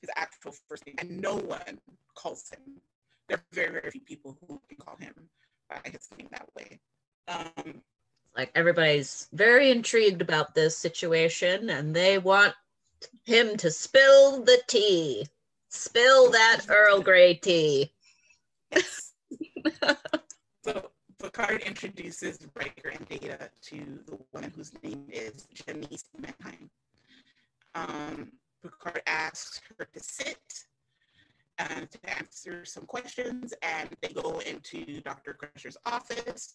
[0.00, 1.78] his actual first name, and no one
[2.14, 2.80] calls him.
[3.28, 5.14] There are very, very few people who can call him
[5.68, 6.80] by his name that way.
[7.28, 7.82] Um,
[8.36, 12.54] Like everybody's very intrigued about this situation and they want
[13.24, 15.26] him to spill the tea.
[15.68, 17.92] Spill that Earl Grey tea.
[18.72, 19.12] yes.
[20.64, 26.70] so Picard introduces Riker and Data to the woman whose name is Janice Manheim.
[27.74, 30.64] Um, Picard asks her to sit
[31.58, 35.34] and to answer some questions, and they go into Dr.
[35.34, 36.54] Crusher's office,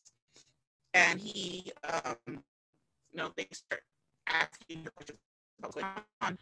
[0.95, 3.83] and he, um, you know, they start
[4.27, 5.19] asking her questions
[5.59, 6.37] about what's going on,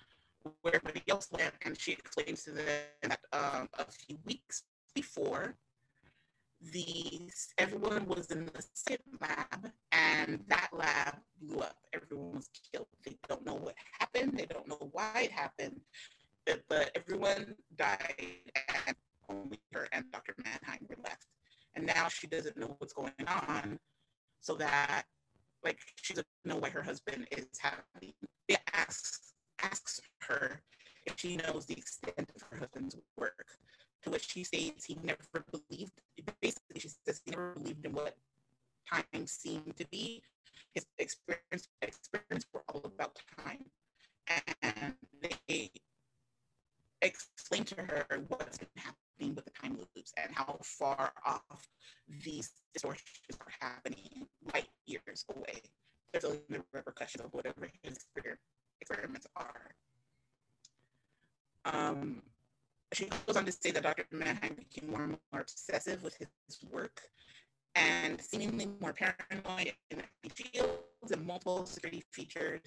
[0.61, 2.65] where everybody else went, and she explains to them
[3.01, 4.63] that um, a few weeks
[4.95, 5.55] before,
[6.71, 11.77] these everyone was in the same lab and that lab blew up.
[11.93, 12.87] Everyone was killed.
[13.03, 14.37] They don't know what happened.
[14.37, 15.81] They don't know why it happened.
[16.45, 18.15] But, but everyone died
[18.87, 18.95] and
[19.29, 21.27] only her and dr manheim were left.
[21.75, 23.79] And now she doesn't know what's going on
[24.39, 25.03] so that
[25.63, 28.13] like she doesn't know why her husband is having
[28.47, 30.61] it asks asks her
[31.05, 33.45] if she knows the extent of her husband's work
[34.03, 35.91] to which she states he never believed.
[36.41, 38.15] Basically, she says he never believed in what
[38.91, 40.21] time seemed to be.
[40.73, 43.65] His experience experience were all about time,
[44.27, 44.95] and
[45.47, 45.69] they
[47.01, 51.67] explain to her what's been happening with the time loops and how far off
[52.23, 55.61] these distortions are happening, light years away.
[56.11, 58.37] They're feeling the repercussions of whatever his exper-
[58.81, 59.75] experiments are.
[61.65, 62.21] Um,
[62.93, 64.05] she goes on to say that Dr.
[64.11, 66.27] Manheim became more and more obsessive with his
[66.71, 67.01] work
[67.75, 72.61] and seemingly more paranoid in fields and multiple security features,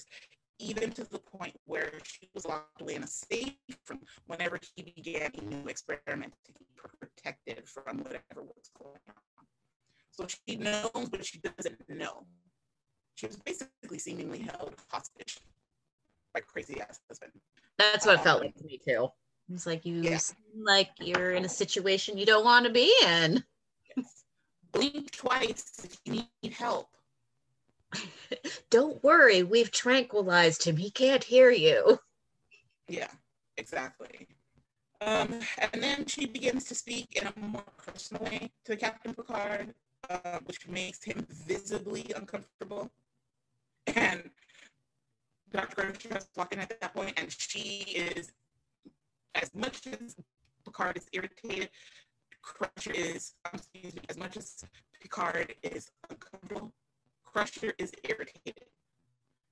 [0.58, 3.54] even to the point where she was locked away in a safe
[3.84, 6.52] from whenever he began a new experiment to
[6.82, 9.46] her protected from whatever was going on.
[10.10, 12.26] So she knows, but she doesn't know.
[13.14, 15.38] She was basically seemingly held hostage
[16.34, 17.32] by crazy ass husband.
[17.78, 19.08] That's what it felt Um, like to me too.
[19.52, 20.18] It's like you Yeah.
[20.18, 23.44] seem like you're in a situation you don't want to be in.
[23.96, 24.24] Yes.
[24.72, 26.90] Blink twice if you need help.
[28.70, 30.76] Don't worry, we've tranquilized him.
[30.76, 32.00] He can't hear you.
[32.88, 33.10] Yeah,
[33.56, 34.26] exactly.
[35.00, 39.74] Um, and then she begins to speak in a more personal way to Captain Picard.
[40.08, 42.90] uh, which makes him visibly uncomfortable.
[43.88, 44.30] And
[45.50, 45.92] Dr.
[46.36, 48.30] Walked in at that point, and she is,
[49.36, 50.16] as much as
[50.64, 51.70] Picard is irritated,
[52.42, 54.64] Crusher is, um, excuse me, as much as
[55.00, 56.72] Picard is uncomfortable,
[57.24, 58.68] Crusher is irritated.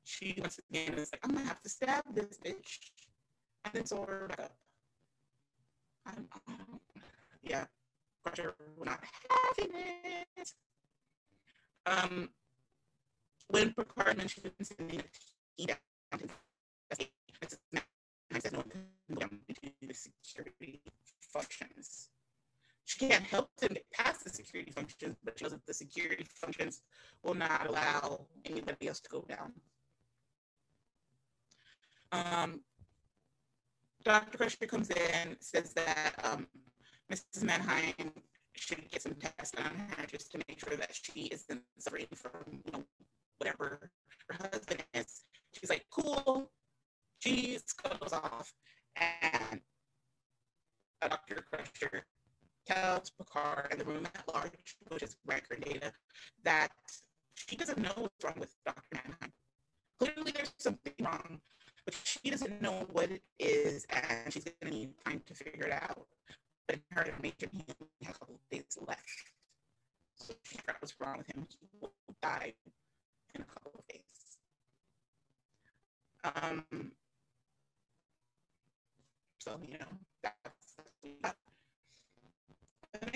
[0.04, 2.78] She once again is like, I'm gonna have to stab this bitch.
[3.64, 4.52] And then so back up.
[6.06, 6.80] I'm, um,
[7.42, 7.64] yeah,
[8.24, 10.52] Crusher will not having it.
[11.86, 12.28] Um,
[13.48, 14.18] when Picard
[14.62, 15.02] sending a
[15.56, 15.76] tea down
[16.18, 16.28] to
[18.34, 18.54] I said
[19.94, 20.80] the security
[21.20, 22.08] functions.
[22.84, 26.26] She can't help them get past the security functions, but she knows that the security
[26.34, 26.82] functions
[27.22, 29.52] will not allow anybody else to go down.
[32.12, 32.60] Um,
[34.04, 34.36] Dr.
[34.36, 36.46] Crusher comes in, says that um,
[37.10, 37.42] Mrs.
[37.42, 38.12] Manheim
[38.54, 42.60] should get some tests on her just to make sure that she isn't suffering from,
[42.66, 42.84] you know,
[43.38, 43.90] whatever
[44.28, 45.22] her husband is.
[45.58, 46.50] She's like, cool.
[47.20, 48.52] She scuttles off,
[48.96, 49.60] and
[51.00, 51.44] Dr.
[51.50, 52.04] Crusher
[52.66, 54.50] tells Picard and the room at large,
[54.88, 55.92] which is record data,
[56.44, 56.68] that
[57.34, 58.82] she doesn't know what's wrong with Dr.
[58.92, 59.32] Manheim.
[59.98, 61.40] Clearly, there's something wrong,
[61.84, 65.66] but she doesn't know what it is, and she's going to need time to figure
[65.66, 66.06] it out.
[66.66, 67.64] But in her information, he
[68.06, 69.00] has a couple of days left.
[70.16, 71.46] So she figure out what's wrong with him.
[71.48, 71.92] He will
[72.22, 72.54] die
[73.34, 74.00] in a couple of days.
[76.24, 76.92] Um,
[79.38, 79.86] so, you know,
[80.22, 80.53] that's,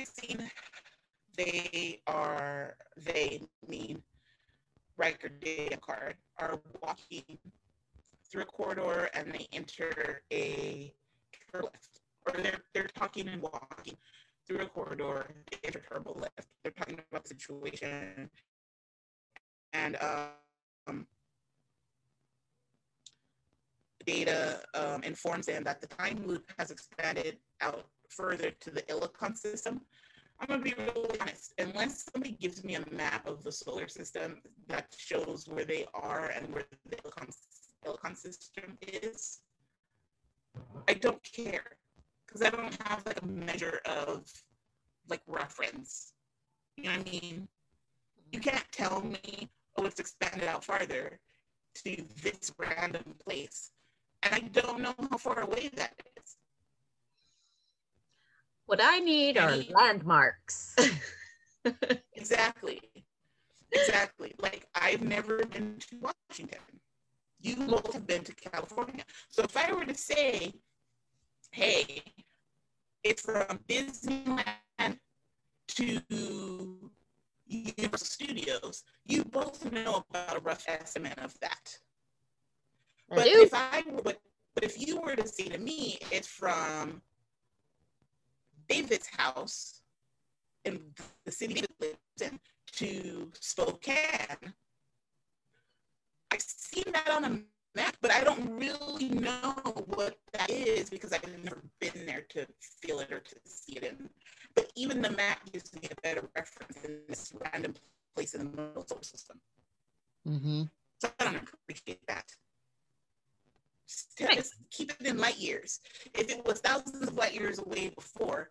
[0.04, 0.50] scene,
[1.36, 4.02] they are, they mean
[4.96, 5.30] Riker
[5.80, 7.38] card, are walking
[8.30, 10.92] through a corridor and they enter a
[11.52, 12.00] turbo lift.
[12.26, 13.96] Or they're, they're talking and walking
[14.46, 16.48] through a corridor, they enter turbo lift.
[16.62, 18.28] They're talking about the situation.
[19.72, 21.06] And um,
[24.08, 29.36] data um, informs them that the time loop has expanded out further to the Illicon
[29.36, 29.82] system.
[30.40, 31.52] I'm gonna be really honest.
[31.58, 36.32] Unless somebody gives me a map of the solar system that shows where they are
[36.34, 37.28] and where the Illicon,
[37.84, 39.40] Illicon system is,
[40.88, 41.76] I don't care
[42.26, 44.26] because I don't have like a measure of
[45.10, 46.12] like reference.
[46.76, 47.48] You know what I mean?
[48.32, 51.18] You can't tell me, oh, it's expanded out farther
[51.84, 53.70] to this random place,
[54.30, 56.36] I don't know how far away that is.
[58.66, 60.76] What I need are landmarks.
[62.14, 62.80] exactly.
[63.72, 64.34] Exactly.
[64.38, 66.60] Like I've never been to Washington.
[67.40, 69.04] You both have been to California.
[69.28, 70.52] So if I were to say,
[71.52, 72.02] hey,
[73.04, 74.98] it's from Disneyland
[75.68, 76.90] to
[77.46, 81.78] Universal Studios, you both know about a rough estimate of that.
[83.10, 84.20] But if I but,
[84.54, 87.00] but if you were to say to me, it's from
[88.68, 89.82] David's house
[90.64, 90.80] in
[91.24, 91.98] the city David lives
[92.32, 92.38] in
[92.72, 94.52] to Spokane.
[96.30, 97.30] I've seen that on a
[97.74, 99.54] map, but I don't really know
[99.86, 103.84] what that is because I've never been there to feel it or to see it
[103.84, 104.10] in.
[104.54, 107.74] But even the map gives me a better reference in this random
[108.14, 109.40] place in the middle solar system.
[110.28, 110.62] Mm-hmm.
[111.00, 112.24] So I don't appreciate that.
[113.88, 114.36] Just, tell- Right.
[114.36, 115.80] just keep it in light years.
[116.14, 118.50] If it was thousands of light years away before,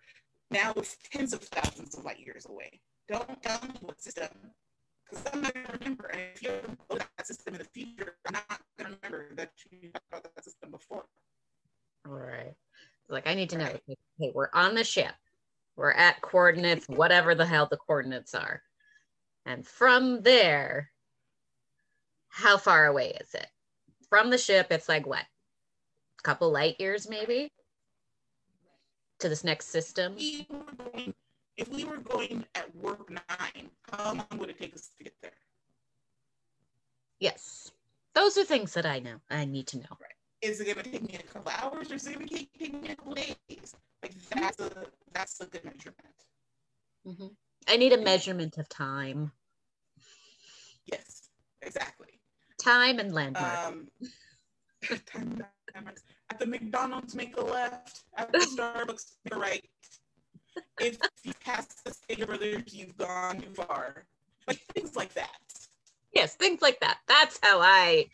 [0.50, 2.82] now it's tens of thousands of light years away.
[3.08, 4.28] Don't tell me what system,
[5.10, 6.08] because I'm not gonna remember.
[6.08, 6.50] And if you
[6.90, 10.36] go to that system in the future, I'm not gonna remember that you talked about
[10.36, 11.06] that system before.
[12.06, 12.54] Right.
[13.08, 13.66] Like I need to know.
[13.66, 13.82] Right.
[13.88, 15.14] Okay, we're on the ship.
[15.76, 18.64] We're at coordinates, whatever the hell the coordinates are.
[19.46, 20.90] And from there,
[22.30, 23.48] how far away is it?
[24.10, 25.22] From the ship, it's like what?
[25.22, 27.52] A couple light years, maybe?
[29.20, 30.16] To this next system?
[30.16, 31.14] Going,
[31.58, 35.14] if we were going at warp nine, how long would it take us to get
[35.22, 35.32] there?
[37.20, 37.72] Yes.
[38.14, 39.16] Those are things that I know.
[39.30, 39.98] I need to know.
[40.42, 42.90] Is it gonna take me a couple hours or is it gonna take take me
[42.90, 43.76] a couple days?
[44.04, 46.16] Like that's a that's a good measurement.
[47.08, 47.36] Mhm.
[47.68, 49.32] I need a measurement of time,
[50.86, 51.30] Yes,
[51.64, 52.20] exactly.
[52.62, 53.66] time and landmark.
[53.66, 53.88] Um,
[55.08, 55.44] time
[55.74, 56.04] landmarks.
[56.30, 58.04] At the McDonald's, make a left.
[58.16, 59.70] At the Starbucks, make a right.
[60.80, 64.06] If you pass the Stater Brothers, you've gone too far.
[64.48, 65.36] Like things like that.
[66.14, 67.00] yes, things like that.
[67.08, 68.06] That's how I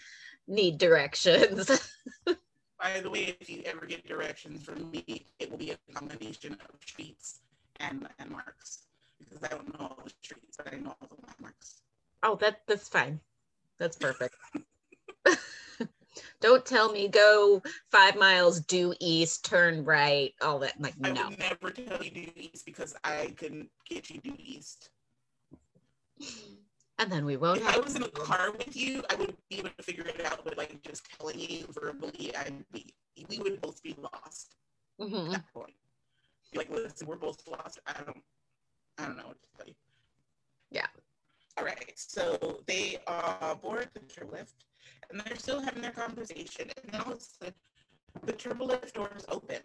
[0.47, 1.69] need directions.
[2.25, 6.53] By the way, if you ever get directions from me, it will be a combination
[6.53, 7.39] of streets
[7.79, 8.83] and landmarks.
[9.19, 11.81] because I don't know all the streets, but I know all the landmarks.
[12.23, 13.19] Oh, that that's fine.
[13.79, 14.35] That's perfect.
[16.41, 17.61] Don't tell me go
[17.91, 20.79] five miles due east, turn right, all that.
[20.79, 21.29] Like I no.
[21.29, 24.89] would never tell you due east because I couldn't get you due east.
[26.99, 29.59] And then we won't If I was in a car with you, I would be
[29.59, 30.43] able to figure it out.
[30.43, 32.93] But like just telling you verbally, I'd be
[33.29, 34.55] we would both be lost
[35.01, 35.31] at Mhm.
[35.31, 35.75] that point.
[36.55, 37.79] Like, listen, we're both lost.
[37.87, 38.23] I don't,
[38.97, 39.75] I don't know what to tell you.
[40.71, 40.87] Yeah.
[41.57, 41.91] All right.
[41.95, 44.65] So they uh, board the turbo lift,
[45.09, 46.69] and they're still having their conversation.
[46.77, 47.53] And then all of a sudden,
[48.25, 49.59] the turbo lift doors open,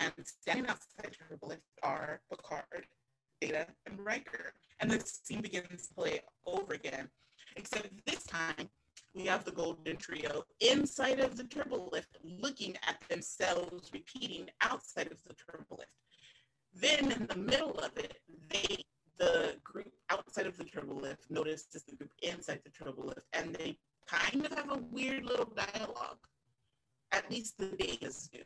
[0.00, 2.86] and standing outside the turbo lift are Picard,
[3.40, 4.52] Data, and Riker.
[4.80, 7.08] And the scene begins to play over again,
[7.56, 8.68] except this time
[9.16, 15.10] we have the golden trio inside of the turbo lift looking at themselves repeating outside
[15.10, 15.90] of the turbo lift
[16.74, 18.18] then in the middle of it
[18.50, 18.76] they
[19.18, 23.54] the group outside of the turbo lift notices the group inside the turbo lift and
[23.54, 26.18] they kind of have a weird little dialogue
[27.12, 28.40] at least the days do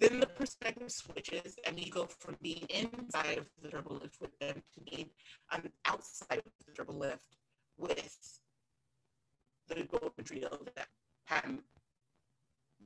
[0.00, 4.36] then the perspective switches and we go from being inside of the turbo lift with
[4.40, 5.08] them to being
[5.52, 7.36] on outside of the turbo lift
[7.78, 8.40] with
[9.68, 10.88] the golden trio that
[11.24, 11.62] hadn't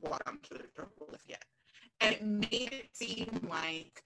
[0.00, 1.44] walked onto the turbo lift yet.
[2.00, 4.02] And it made it seem like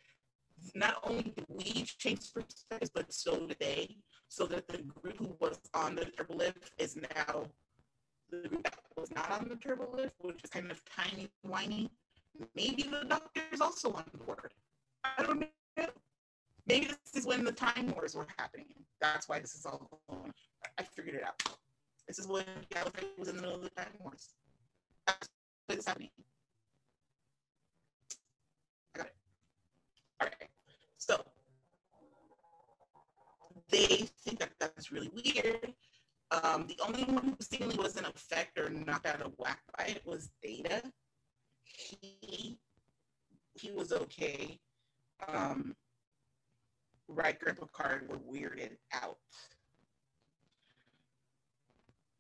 [0.75, 3.97] not only did we change perspectives, but so did they.
[4.31, 7.47] So that the group who was on the turbo lift is now
[8.31, 11.91] the group that was not on the turbo lift, which is kind of tiny, whiny.
[12.55, 14.53] Maybe the doctor is also on board.
[15.05, 15.47] I don't know.
[16.69, 18.67] Maybe this is when the time wars were happening.
[19.01, 20.33] That's why this is all going on.
[20.79, 21.43] I figured it out.
[22.07, 24.29] This is when Gallifrey was in the middle of the time wars.
[25.09, 25.29] That's
[25.67, 26.11] what's happening.
[28.95, 29.15] I got it.
[30.21, 30.49] All right.
[30.99, 31.25] So
[33.71, 35.75] they think that that's really weird.
[36.31, 40.03] Um, the only one who seemingly wasn't affected or knocked out of whack by it
[40.05, 40.83] was Data.
[41.65, 42.59] He
[43.55, 44.59] he was okay.
[45.27, 45.75] Um,
[47.09, 49.19] Riker and Picard were weirded out.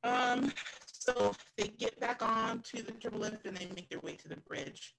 [0.02, 0.52] Um,
[0.86, 4.28] so they get back on to the turbo lift and they make their way to
[4.28, 4.94] the bridge.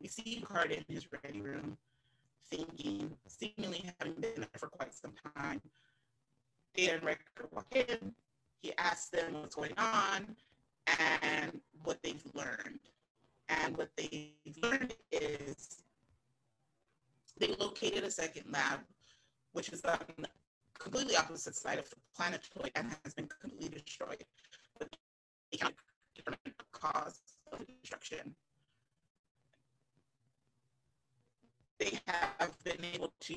[0.00, 1.78] We see Picard in his ready room,
[2.50, 5.60] thinking, seemingly having been there for quite some time.
[6.76, 8.14] And Riker walk in.
[8.60, 10.36] He asks them what's going on
[10.98, 12.80] and what they've learned.
[13.48, 14.32] And what they've
[14.62, 15.82] learned is
[17.38, 18.80] they located a second lab,
[19.52, 20.28] which is on the
[20.78, 24.24] completely opposite side of the planetoid and has been completely destroyed.
[24.78, 24.96] But
[25.50, 25.74] they can't
[26.14, 27.20] determine the cause
[27.52, 28.34] of the destruction.
[31.84, 33.34] They have been able to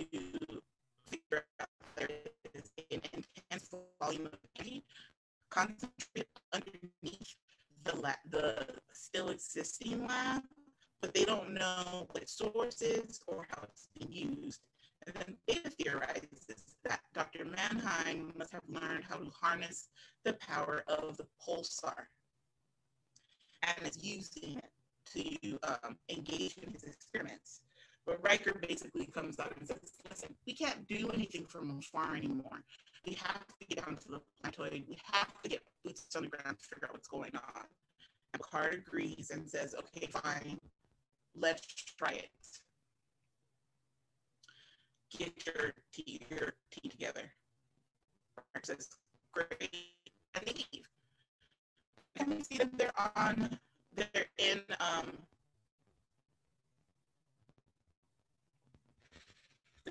[1.10, 1.68] figure out
[1.98, 2.08] there
[2.54, 3.70] is an intense
[4.00, 4.86] volume of energy
[5.50, 7.36] concentrated underneath
[7.84, 10.44] the the still existing lab,
[11.02, 14.62] but they don't know what source is or how it's being used.
[15.06, 17.44] And then Data theorizes that Dr.
[17.44, 19.90] Mannheim must have learned how to harness
[20.24, 22.08] the power of the pulsar
[23.64, 24.72] and is using it
[25.14, 27.60] to um, engage in his experiments.
[28.08, 29.78] But Riker basically comes out and says,
[30.10, 32.64] listen, we can't do anything from afar anymore.
[33.06, 34.86] We have to get down to the planetoid.
[34.88, 37.64] We have to get boots on the ground to figure out what's going on.
[38.34, 40.58] And Picard agrees and says, okay, fine,
[41.36, 41.66] let's
[41.98, 42.30] try it.
[45.18, 47.30] Get your tea, your tea together.
[48.38, 48.88] Picard says,
[49.34, 49.70] great,
[50.34, 50.88] and they leave.
[52.16, 53.60] And we see that they're on,
[53.94, 55.12] they're in um,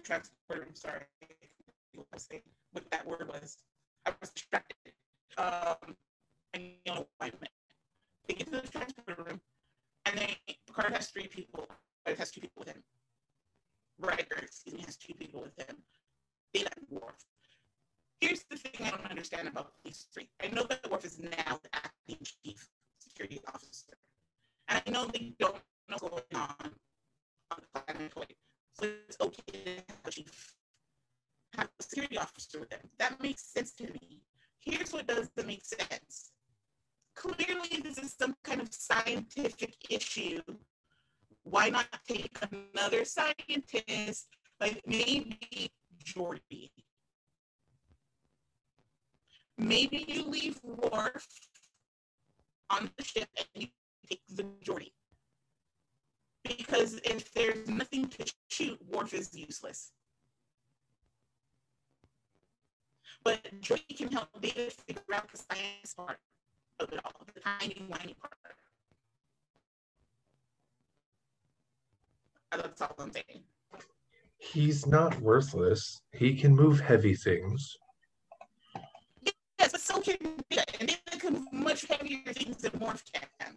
[0.07, 0.63] transporter.
[0.69, 1.03] I'm sorry,
[2.73, 3.59] what that word was.
[4.07, 4.93] I was distracted.
[5.37, 5.97] Um,
[6.55, 6.61] I
[7.21, 7.51] meant.
[8.29, 9.41] They get to the transporter room,
[10.07, 10.37] and they
[10.67, 11.67] Picard has three people.
[12.07, 12.83] It has two people with him.
[13.99, 15.77] Riker, excuse me, has two people with him.
[16.55, 17.17] Data and Worf.
[18.21, 20.29] Here's the thing I don't understand about these three.
[20.43, 22.69] I know that Worf is now the acting chief
[23.01, 23.95] security officer,
[24.69, 25.57] and I know they don't
[25.89, 26.71] know what's going on
[27.51, 28.35] on the planetoid.
[28.79, 30.57] So it's okay to have a chief
[31.57, 32.81] have a security officer with them.
[32.99, 34.23] That makes sense to me.
[34.61, 36.33] Here's what doesn't make sense.
[37.15, 40.43] Clearly, this is some kind of scientific issue.
[41.45, 42.37] Why not take
[42.75, 44.27] another scientist,
[44.61, 45.71] like maybe
[46.05, 46.71] Geordi?
[49.57, 51.27] Maybe you leave Worf
[52.69, 53.69] on the ship and you
[54.09, 54.93] take the Geordi.
[56.47, 59.93] Because if there's nothing to shoot, Worf is useless.
[63.25, 66.19] But Geordi can help David figure out the science part
[66.79, 68.35] of it all, the tiny, whiny part.
[72.53, 73.43] That's all I'm saying.
[74.39, 76.01] He's not worthless.
[76.13, 77.77] He can move heavy things.
[79.59, 80.17] Yes, but so can
[80.51, 83.57] Data, and Data can move much heavier things than Worf can.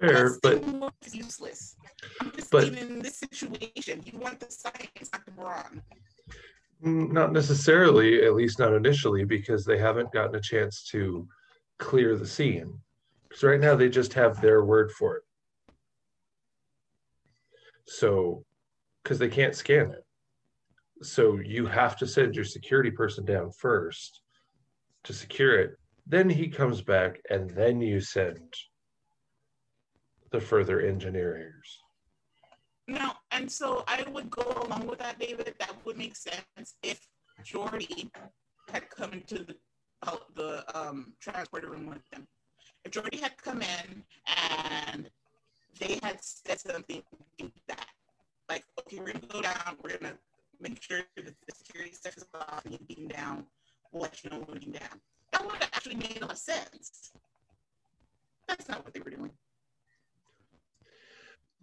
[0.00, 0.62] Fair, but
[1.04, 1.76] is useless.
[2.20, 5.82] I'm just but- in this situation, you want the science, not the brawn.
[6.84, 11.26] mm, not necessarily, at least not initially, because they haven't gotten a chance to
[11.78, 12.78] clear the scene.
[13.28, 15.22] Because right now they just have their word for it.
[17.86, 18.44] So,
[19.02, 20.04] because they can't scan it.
[21.02, 24.20] So you have to send your security person down first
[25.04, 25.76] to secure it.
[26.06, 28.54] Then he comes back, and then you send
[30.36, 31.78] the further engineers.
[32.86, 35.54] No, and so I would go along with that, David.
[35.58, 37.00] That would make sense if
[37.42, 38.10] Geordi
[38.70, 39.56] had come into the
[40.02, 42.28] uh, the um, transporter room with them.
[42.84, 45.08] If Geordi had come in and
[45.80, 47.02] they had said something
[47.40, 47.86] like that,
[48.50, 50.18] like, okay, we're gonna go down, we're gonna
[50.60, 53.46] make sure that the security stuff is off and you beam down,
[53.90, 55.00] we'll let you know when you beam down.
[55.32, 57.12] That would have actually made a lot of sense.
[58.46, 59.30] That's not what they were doing.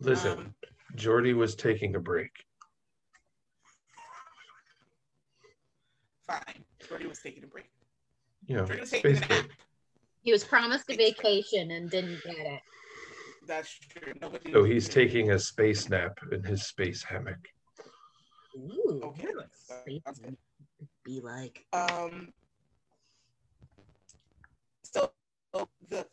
[0.03, 0.55] Listen, Um,
[0.97, 2.31] Geordi was taking a break.
[6.27, 6.65] fine.
[6.81, 7.69] Geordi was taking a break.
[8.47, 9.45] You know, Geordi was taking a nap.
[10.21, 12.61] He was promised a vacation and didn't get it.
[13.47, 14.13] That's true.
[14.21, 17.39] Nobody So he's taking a space nap in his space hammock.
[18.55, 19.27] Ooh, Okay.
[19.53, 20.37] space would
[21.05, 21.65] be like.
[21.73, 22.33] Um.
[24.83, 25.11] So
[25.89, 26.05] the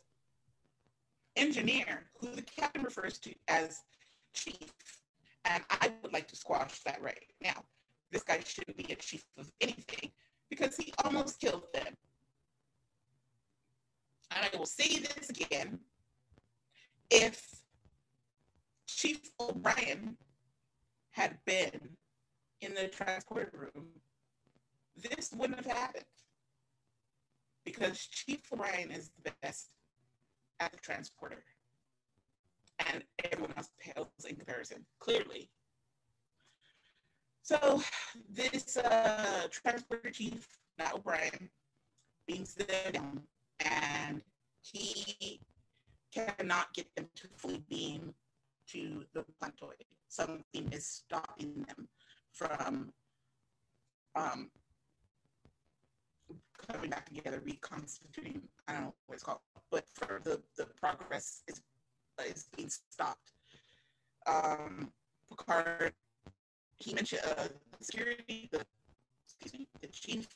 [1.35, 3.81] engineer, who the captain refers to as
[4.33, 4.71] chief,
[5.45, 7.63] and I would like to squash that right now.
[8.11, 10.11] This guy shouldn't be a chief of anything
[10.49, 11.95] because he almost killed them.
[14.35, 15.79] And I will say this again.
[17.09, 17.61] If
[18.87, 20.17] Chief O'Brien
[21.11, 21.97] had been
[22.61, 23.87] in the transport room,
[24.95, 26.05] this wouldn't have happened.
[27.65, 29.69] Because Chief O'Brien is the best
[30.61, 31.43] at the transporter.
[32.87, 35.49] And everyone else pales in comparison, clearly.
[37.41, 37.81] So
[38.29, 40.47] this uh, transporter chief,
[40.79, 41.49] not O'Brien,
[42.27, 43.21] beams them down
[43.59, 44.21] and
[44.61, 45.41] he
[46.13, 48.13] cannot get them to fully beam
[48.67, 49.83] to the planetoid.
[50.07, 51.87] Something is stopping them
[52.31, 52.93] from
[54.15, 54.49] um,
[56.67, 58.41] coming back together, reconstituting.
[58.67, 59.39] I don't know what it's called,
[59.71, 61.61] but for the the progress is
[62.25, 63.31] is being stopped.
[64.27, 64.91] Um,
[65.29, 65.93] Picard,
[66.77, 67.47] he mentioned uh,
[67.79, 68.65] security, the
[69.25, 70.27] excuse me, the chief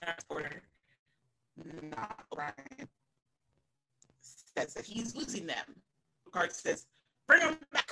[0.00, 0.62] transporter,
[1.82, 2.88] not O'Brien,
[4.20, 5.82] says that he's losing them.
[6.24, 6.86] Picard says,
[7.26, 7.90] "Bring them back,"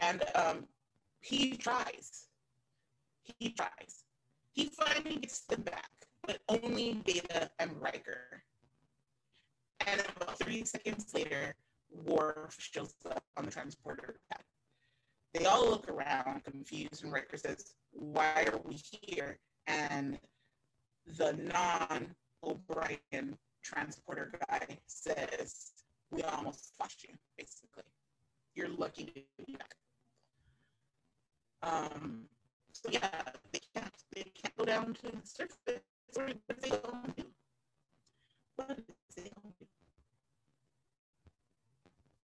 [0.00, 0.66] and um,
[1.20, 2.26] he tries.
[3.38, 4.04] He tries.
[4.52, 5.90] He finally gets them back,
[6.26, 8.42] but only Data and Riker.
[9.86, 11.54] And about three seconds later,
[11.92, 14.42] Worf shows up on the transporter pad.
[15.32, 19.38] They all look around confused, and Riker says, Why are we here?
[19.66, 20.18] And
[21.18, 25.72] the non O'Brien transporter guy says,
[26.10, 27.84] We almost lost you, basically.
[28.54, 29.74] You're lucky to be back.
[31.62, 32.22] Um,
[32.72, 35.82] so yeah, they can't they can't go down to the surface.
[36.14, 37.14] What are they gonna?
[38.56, 38.76] What are
[39.16, 39.54] they gonna?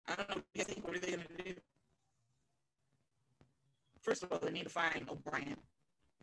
[0.06, 0.42] I don't know.
[0.58, 1.54] I think what are they gonna do?
[4.02, 5.56] First of all, they need to find O'Brien.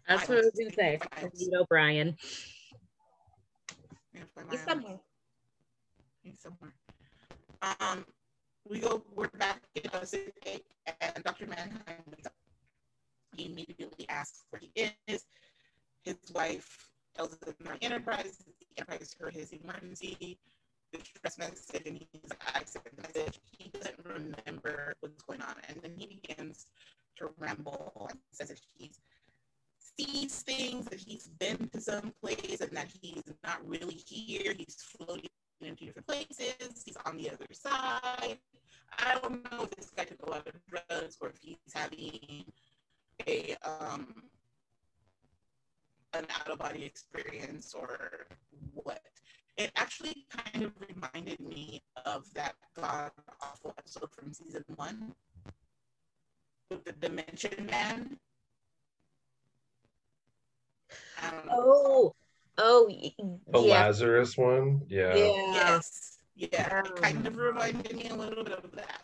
[0.08, 1.00] That's what I was gonna say.
[1.36, 2.16] Need O'Brien.
[4.14, 4.70] They need to find He's Miles.
[4.70, 5.00] somewhere.
[6.24, 6.74] He's somewhere.
[7.80, 8.06] Um,
[8.68, 9.04] we go.
[9.16, 10.32] We're back in the city,
[11.02, 11.48] and Dr.
[11.48, 12.34] Manheim wakes up.
[13.36, 14.72] He immediately asks where he
[15.08, 15.26] is.
[16.04, 18.26] His wife tells him our Enterprise.
[18.26, 20.38] Is the Enterprise for his emergency
[20.92, 23.40] distress message, and he's like, I sent the message.
[23.58, 26.68] He doesn't remember what's going on, and then he begins
[27.18, 29.00] to ramble and says that he's
[30.00, 34.54] sees things, that he's been to some place, and that he's not really here.
[34.58, 35.30] He's floating
[35.62, 36.84] in two different places.
[36.86, 38.38] He's on the other side.
[38.98, 42.46] I don't know if this guy took a lot of drugs or if he's having
[43.28, 44.24] a um
[46.14, 48.28] an out of body experience or
[48.74, 49.02] what.
[49.58, 55.14] It actually kind of reminded me of that god awful episode from season one
[56.70, 58.18] with the Dimension Man.
[61.22, 61.54] I don't know.
[61.54, 62.16] Oh,
[62.58, 64.82] oh, The yeah, Lazarus one.
[64.88, 65.16] Yeah.
[65.16, 65.54] yeah.
[65.54, 66.18] Yes.
[66.36, 69.04] Yeah, it kind of reminded me a little bit of that.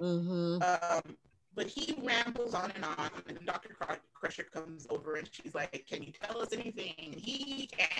[0.00, 0.62] Mm-hmm.
[0.62, 1.16] Um,
[1.54, 3.76] but he rambles on and on, and Dr.
[4.12, 6.94] Crusher comes over and she's like, Can you tell us anything?
[6.98, 7.90] And he can't.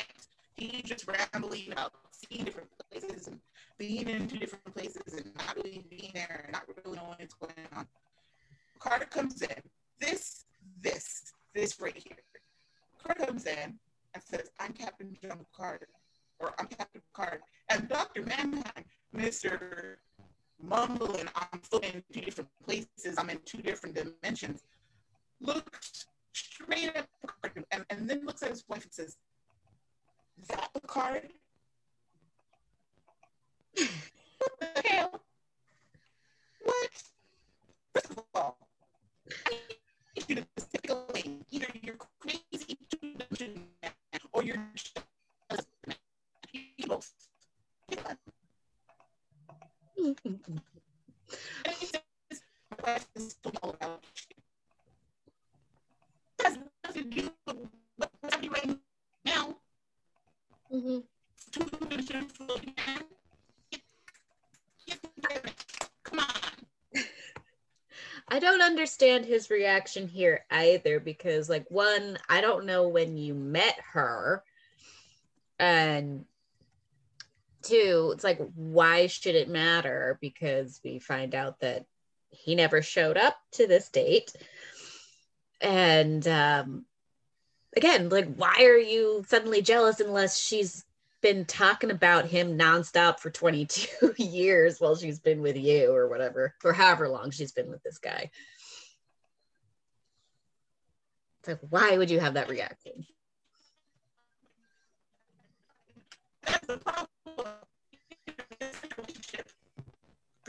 [0.57, 3.40] He's just rambling about seeing different places and
[3.78, 7.34] being in two different places and not really being there and not really knowing what's
[7.34, 7.86] going on.
[8.78, 9.62] Carter comes in.
[9.98, 10.44] This,
[10.80, 12.16] this, this right here.
[13.02, 13.78] Carter comes in
[14.14, 15.88] and says, I'm Captain John Carter,
[16.38, 17.40] or I'm Captain Carter.
[17.68, 18.22] And Dr.
[18.22, 18.84] Manheim,
[19.16, 19.96] Mr.
[20.62, 24.62] Mumbling, I'm in two different places, I'm in two different dimensions,
[25.40, 29.16] looks straight at Picard and, and then looks at his wife and says,
[30.40, 31.28] Is That Picard?
[33.76, 35.20] what the hell?
[36.62, 36.90] What?
[37.94, 38.57] First of all,
[39.46, 39.50] I
[40.16, 41.44] need you to stick a lane.
[41.50, 42.78] Either you're crazy
[44.32, 45.96] or you're just a man.
[46.52, 47.12] You both.
[47.88, 48.16] Pick one.
[48.16, 50.11] And he says, "My wife is told me all about you." It I
[68.40, 73.78] don't understand his reaction here either because, like, one, I don't know when you met
[73.92, 74.42] her,
[75.59, 76.26] and
[77.65, 80.19] two, it's like, why should it matter?
[80.21, 81.87] Because we find out that
[82.31, 84.33] he never showed up to this date,
[85.61, 86.85] and um,
[87.77, 90.85] again, like, why are you suddenly jealous unless she's
[91.25, 96.55] been talking about him nonstop for 22 years while she's been with you or whatever,
[96.62, 98.31] or however long she's been with this guy.
[101.41, 103.07] It's like, why would you have that reaction?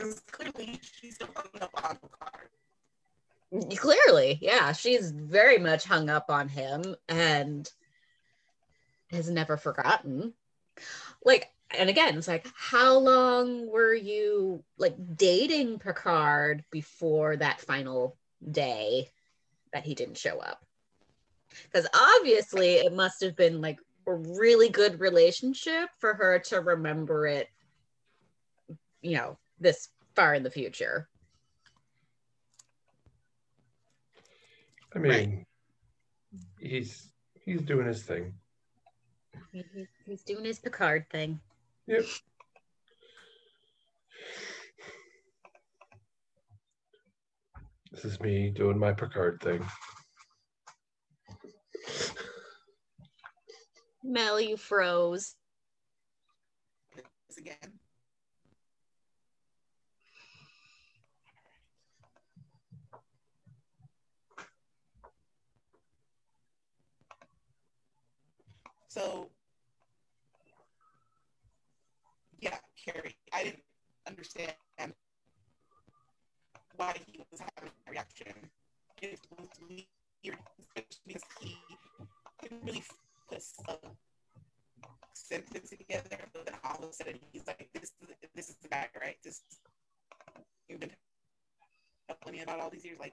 [0.06, 2.50] Because clearly she's still hung up on Picard.
[3.76, 7.68] Clearly, yeah, she's very much hung up on him and
[9.10, 10.32] has never forgotten.
[11.24, 18.16] Like, and again, it's like, how long were you like dating Picard before that final
[18.48, 19.08] day
[19.72, 20.62] that he didn't show up?
[21.64, 27.26] Because obviously, it must have been like a really good relationship for her to remember
[27.26, 27.48] it,
[29.02, 31.08] you know, this far in the future.
[34.94, 35.46] I mean, Right.
[36.58, 37.12] he's
[37.44, 38.32] he's doing his thing.
[39.52, 39.64] He's,
[40.06, 41.38] he's doing his Picard thing.
[41.86, 42.04] Yep.
[47.92, 49.64] This is me doing my Picard thing.
[54.02, 55.34] Mel, you froze.
[57.28, 57.75] This again.
[68.96, 69.28] So,
[72.40, 73.62] yeah, Carrie, I didn't
[74.08, 74.54] understand
[76.76, 78.32] why he was having a reaction.
[79.02, 80.38] It was weird
[81.04, 81.58] because he
[82.40, 82.82] couldn't really
[83.28, 83.76] put a
[85.12, 88.68] sentence together, but then all of a sudden he's like, "This, is- this is the
[88.68, 89.16] guy, right?
[89.22, 89.42] This
[90.70, 90.90] you've been
[92.08, 92.98] telling me about all these years.
[92.98, 93.12] Like,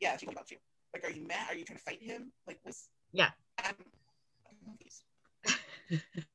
[0.00, 0.56] yeah, she about you.
[0.94, 1.50] Like, are you mad?
[1.50, 2.32] Are you trying to fight him?
[2.46, 3.30] Like, what's Yeah.
[3.58, 3.74] I'm
[4.64, 5.04] confused.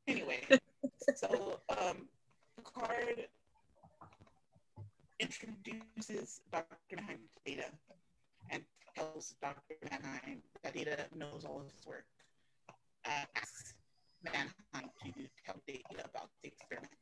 [0.07, 0.41] Anyway,
[1.15, 2.07] so um,
[2.57, 3.27] Picard
[5.19, 6.95] introduces Dr.
[6.95, 7.67] Manheim to Data
[8.49, 8.63] and
[8.95, 9.75] tells Dr.
[9.89, 12.05] Manheim that Data knows all of his work.
[13.05, 13.73] Uh, asks
[14.23, 15.11] Manheim to
[15.45, 16.95] tell Data about the experiments.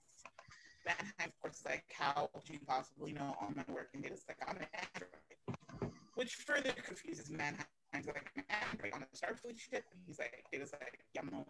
[0.86, 3.90] Manheim, of course, is like, how do you possibly know all my work?
[3.94, 5.92] And Data's like, I'm an android.
[6.16, 7.66] Which further confuses Manheim.
[7.96, 9.84] He's like, an android on a Starfleet ship.
[9.92, 11.46] And he's like, Data's like, yeah, I'm.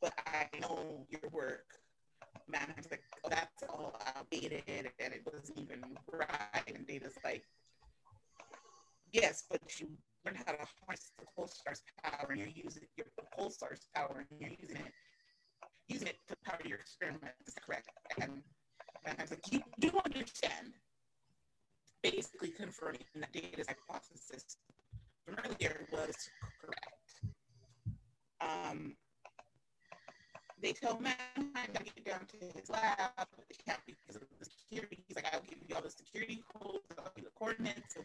[0.00, 1.66] But I know your work.
[2.48, 4.62] Manheim's like, oh, that's all outdated
[4.98, 5.82] and it wasn't even
[6.12, 6.74] right.
[6.74, 7.44] And Data's like,
[9.12, 9.88] yes, but you
[10.24, 14.56] learned how to harness the pulsar's power and you're using your pulsar's power and you're
[14.60, 14.92] using it
[15.88, 17.32] using it to power your experiment.
[17.46, 17.88] Is that correct?
[18.20, 18.42] And
[19.04, 20.74] Manheim's like, you do understand.
[22.02, 24.56] Basically confirming that Data's hypothesis
[25.24, 26.14] from earlier was
[26.60, 26.96] correct.
[28.40, 28.94] Um,
[30.62, 34.44] they tell Manheim to get down to his lab, but they can't because of the
[34.44, 34.98] security.
[35.06, 38.04] He's like, I'll give you all the security codes, I'll give you the coordinates of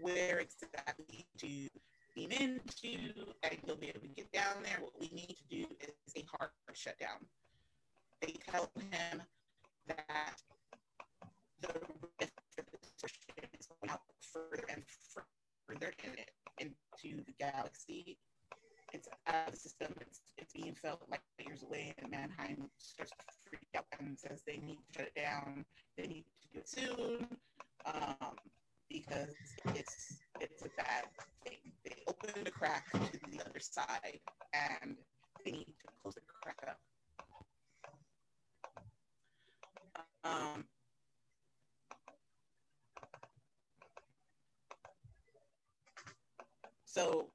[0.00, 1.68] where exactly to
[2.14, 4.78] beam into, and you'll be able to get down there.
[4.80, 7.26] What we need to do is a hard shutdown.
[8.22, 9.22] They tell him
[9.88, 10.36] that
[11.60, 11.68] the
[12.20, 12.32] rift
[13.54, 14.00] is going out
[14.32, 14.82] further and
[15.68, 18.18] further in it, into the galaxy
[18.92, 19.94] it's out of the system.
[20.00, 20.20] It's
[20.60, 24.78] being felt like years away, and Manheim starts to freak out and says they need
[24.92, 25.64] to shut it down.
[25.96, 27.26] They need to do it soon
[27.86, 28.36] um,
[28.88, 29.34] because
[29.74, 31.04] it's it's a bad
[31.44, 31.72] thing.
[31.84, 32.98] They open the crack to
[33.30, 34.20] the other side,
[34.52, 34.96] and
[35.44, 36.78] they need to close the crack up.
[40.22, 40.64] Um,
[46.84, 47.30] so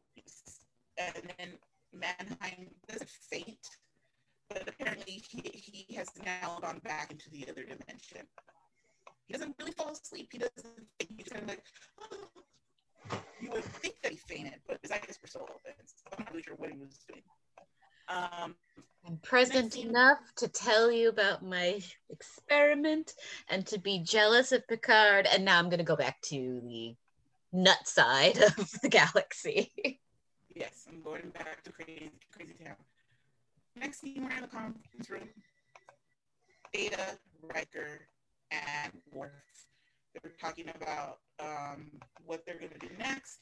[0.97, 1.49] and then
[1.95, 3.67] Manheim doesn't faint,
[4.49, 8.27] but apparently he, he has now gone back into the other dimension.
[9.27, 10.29] He doesn't really fall asleep.
[10.31, 10.65] He doesn't.
[10.99, 11.11] Think.
[11.17, 11.63] He's kind of like,
[12.01, 13.17] oh.
[13.41, 15.73] you would think that he fainted, but his eyes were still open.
[15.85, 17.21] So I'm not really sure what he was doing.
[18.07, 18.55] Um,
[19.07, 23.13] I'm present enough to tell you about my experiment
[23.49, 25.27] and to be jealous of Picard.
[25.31, 26.95] And now I'm going to go back to the
[27.51, 29.71] nut side of the galaxy.
[30.55, 32.75] Yes, I'm going back to crazy, crazy town.
[33.75, 35.29] Next scene, we're in the conference room.
[36.75, 38.01] Data, Riker,
[38.51, 39.31] and Worf.
[40.13, 41.89] They're talking about um,
[42.25, 43.39] what they're going to do next,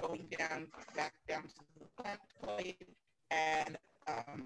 [0.00, 2.20] going down, back down to the plant
[3.30, 3.76] and
[4.06, 4.44] um,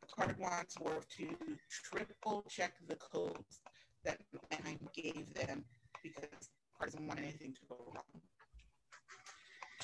[0.00, 1.28] Picard wants Worf to
[1.68, 3.60] triple check the codes
[4.06, 4.18] that
[4.50, 5.64] Manheim gave them
[6.02, 8.22] because Picard doesn't want anything to go wrong.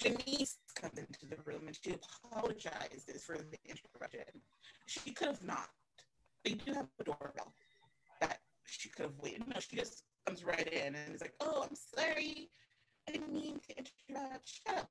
[0.00, 4.40] Janice comes into the room and she apologizes for the interruption.
[4.86, 5.68] She could have not.
[6.44, 7.54] They do have a doorbell
[8.20, 9.46] that she could have waited.
[9.46, 12.50] No, she just comes right in and is like, "Oh, I'm sorry.
[13.08, 14.48] I didn't mean to interrupt.
[14.48, 14.90] Shut up.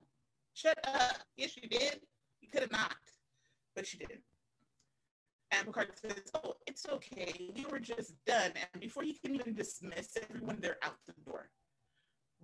[0.54, 1.18] Shut up.
[1.36, 2.02] Yes, you did.
[2.42, 2.98] You could have not,
[3.76, 4.24] but she didn't."
[5.52, 7.52] And Picard says, "Oh, it's okay.
[7.56, 11.50] We were just done." And before you can even dismiss everyone, they're out the door.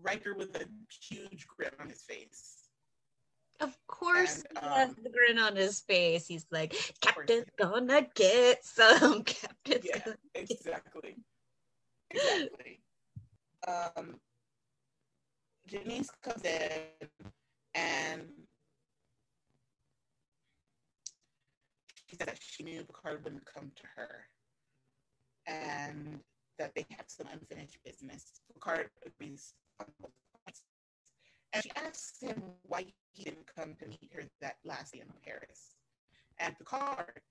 [0.01, 2.62] Riker with a huge grin on his face.
[3.59, 6.27] Of course, and, um, he has the grin on his face.
[6.27, 9.23] He's like, "Captain's gonna get some.
[9.23, 11.15] Captain's yeah, gonna exactly,
[12.11, 12.81] exactly."
[13.65, 14.19] Um,
[15.67, 17.07] Janice comes in
[17.73, 18.29] and
[22.09, 24.27] she said that she knew Picard wouldn't come to her,
[25.47, 26.19] and
[26.59, 28.41] that they had some unfinished business.
[28.53, 29.53] Picard agrees
[31.53, 35.07] and she asks him why he didn't come to meet her that last day in
[35.23, 35.75] Paris.
[36.39, 37.21] And Picard,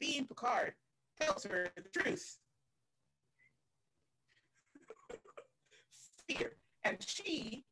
[0.00, 0.72] being Picard,
[1.20, 2.38] tells her the truth.
[6.28, 6.52] Fear.
[6.84, 7.64] And she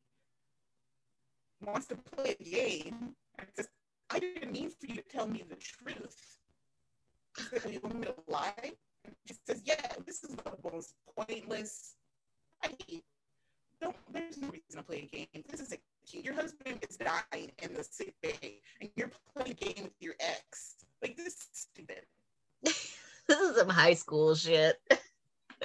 [1.65, 3.67] wants to play a game and says,
[4.11, 6.37] I didn't mean for you to tell me the truth.
[7.49, 8.73] Said, oh, You want me to lie?
[9.27, 11.95] She says, Yeah, this is the most pointless.
[12.63, 13.03] I hate
[13.81, 15.43] don't, there's no reason to play a game.
[15.49, 15.77] This is a
[16.11, 16.23] game.
[16.23, 20.15] your husband is dying in the sick bay and you're playing a game with your
[20.19, 20.75] ex.
[21.01, 22.01] Like this is stupid.
[22.63, 22.95] this
[23.29, 24.77] is some high school shit.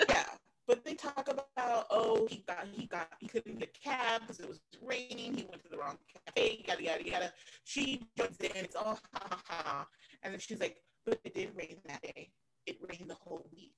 [0.08, 0.24] yeah.
[0.66, 4.38] But they talk about, oh, he got he got he couldn't get a cab because
[4.38, 7.32] it was raining, he went to the wrong cafe, yada yada yada.
[7.64, 9.86] She jumps in, it's all ha ha ha.
[10.22, 12.30] And then she's like, but it did rain that day.
[12.66, 13.72] It rained the whole week.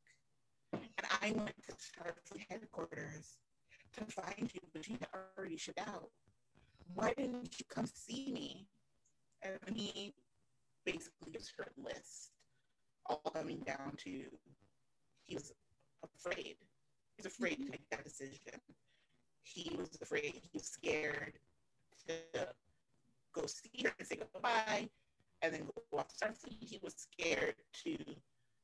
[0.73, 3.39] And I went to Starfleet headquarters
[3.95, 4.99] to find you, but you
[5.39, 6.11] already shipped out.
[6.95, 8.67] Why didn't you come see me?
[9.43, 10.15] And he
[10.85, 12.33] basically gives her a list,
[13.07, 14.25] all coming down to
[15.25, 15.53] he was
[16.05, 16.57] afraid.
[17.17, 18.61] He was afraid to make that decision.
[19.43, 21.35] He was afraid, he was scared
[22.07, 22.15] to
[23.33, 24.89] go see her and say goodbye
[25.43, 26.57] and then go off Starfleet.
[26.61, 27.97] He was scared to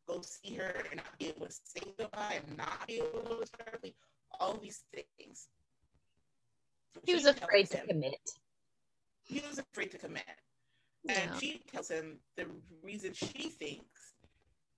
[0.07, 3.47] go see her and not be able to say goodbye and not be able to
[3.47, 3.95] Starfleet
[4.39, 5.49] all these things.
[7.05, 8.31] He was afraid to him, commit.
[9.25, 10.25] He was afraid to commit.
[11.05, 11.21] Yeah.
[11.21, 12.47] And she tells him the
[12.83, 14.15] reason she thinks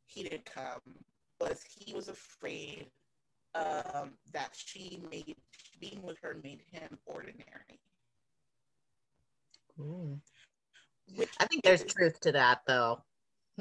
[0.06, 0.80] he didn't come
[1.40, 2.86] was he was afraid
[3.54, 5.36] um, that she made
[5.80, 7.80] being with her made him ordinary.
[11.16, 13.02] Which I think there's is, truth to that, though.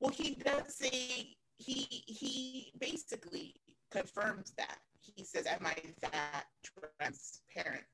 [0.00, 3.54] well, he does say he he basically
[3.90, 4.78] confirms that
[5.14, 7.84] he says, Am I that transparent?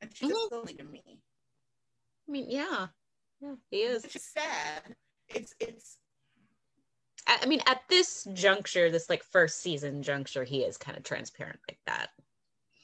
[0.00, 0.54] And she's mm-hmm.
[0.54, 1.02] only to me.
[2.28, 2.88] I mean, yeah.
[3.40, 4.04] Yeah, he is.
[4.04, 4.96] It's sad.
[5.28, 5.98] It's it's
[7.26, 11.58] I mean, at this juncture, this like first season juncture, he is kind of transparent
[11.68, 12.10] like that.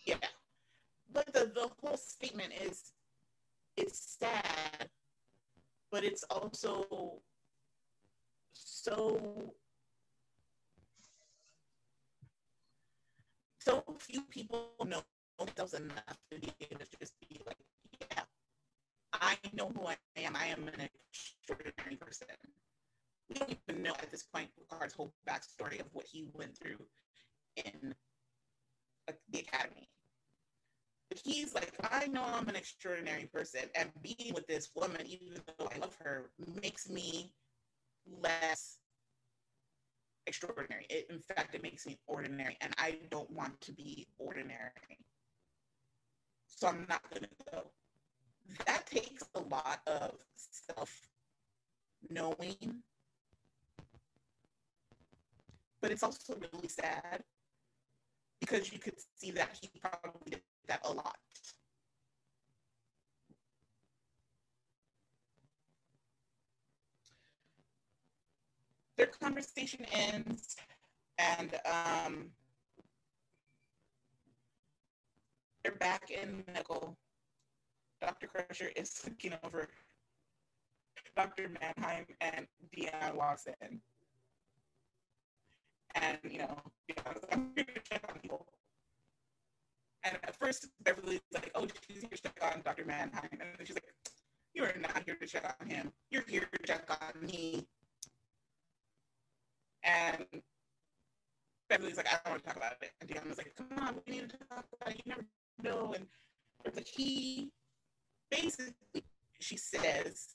[0.04, 0.16] Yeah.
[1.12, 2.92] But the, the whole statement is
[3.76, 4.88] it's sad,
[5.90, 7.20] but it's also
[8.52, 9.54] so
[13.64, 15.02] so few people know
[15.38, 17.56] themselves enough to be able to just be like,
[18.00, 18.22] yeah,
[19.12, 20.36] I know who I am.
[20.36, 22.28] I am an extraordinary person.
[23.28, 26.84] We don't even know at this point Picard's whole backstory of what he went through
[27.56, 27.94] in
[29.30, 29.88] the academy.
[31.08, 35.42] But he's like, I know I'm an extraordinary person, and being with this woman, even
[35.58, 36.30] though I love her,
[36.62, 37.32] makes me
[38.22, 38.78] less
[40.26, 40.86] extraordinary.
[40.88, 44.98] It, in fact, it makes me ordinary, and I don't want to be ordinary.
[46.46, 47.62] So I'm not going to go.
[48.66, 51.08] That takes a lot of self
[52.10, 52.82] knowing,
[55.80, 57.22] but it's also really sad
[58.40, 61.16] because you could see that he probably did that a lot.
[68.96, 70.56] Their conversation ends,
[71.18, 72.26] and um,
[75.62, 76.96] they're back in medical.
[78.00, 78.26] Dr.
[78.26, 79.68] Crusher is looking over
[81.16, 81.50] Dr.
[81.60, 83.80] Manheim, and Deanna walks in.
[85.94, 86.56] And, you know,
[87.30, 88.46] I'm here to check on people.
[90.04, 92.84] And at first, Beverly's like, oh, she's here to check on Dr.
[92.84, 93.28] Manheim.
[93.32, 93.94] And she's like,
[94.54, 95.92] you are not here to check on him.
[96.10, 97.66] You're here to check on me.
[99.84, 100.26] And
[101.68, 102.90] Beverly's like, I don't want to talk about it.
[103.00, 105.02] And Deanna's like, come on, we need to talk about it.
[105.04, 105.24] You never
[105.62, 105.94] know.
[105.94, 106.06] And
[106.64, 107.50] it's like, he
[108.30, 109.04] basically,
[109.40, 110.34] she says,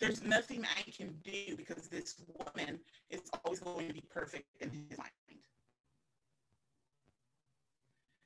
[0.00, 4.70] there's nothing I can do because this woman is always going to be perfect in
[4.70, 5.10] his mind.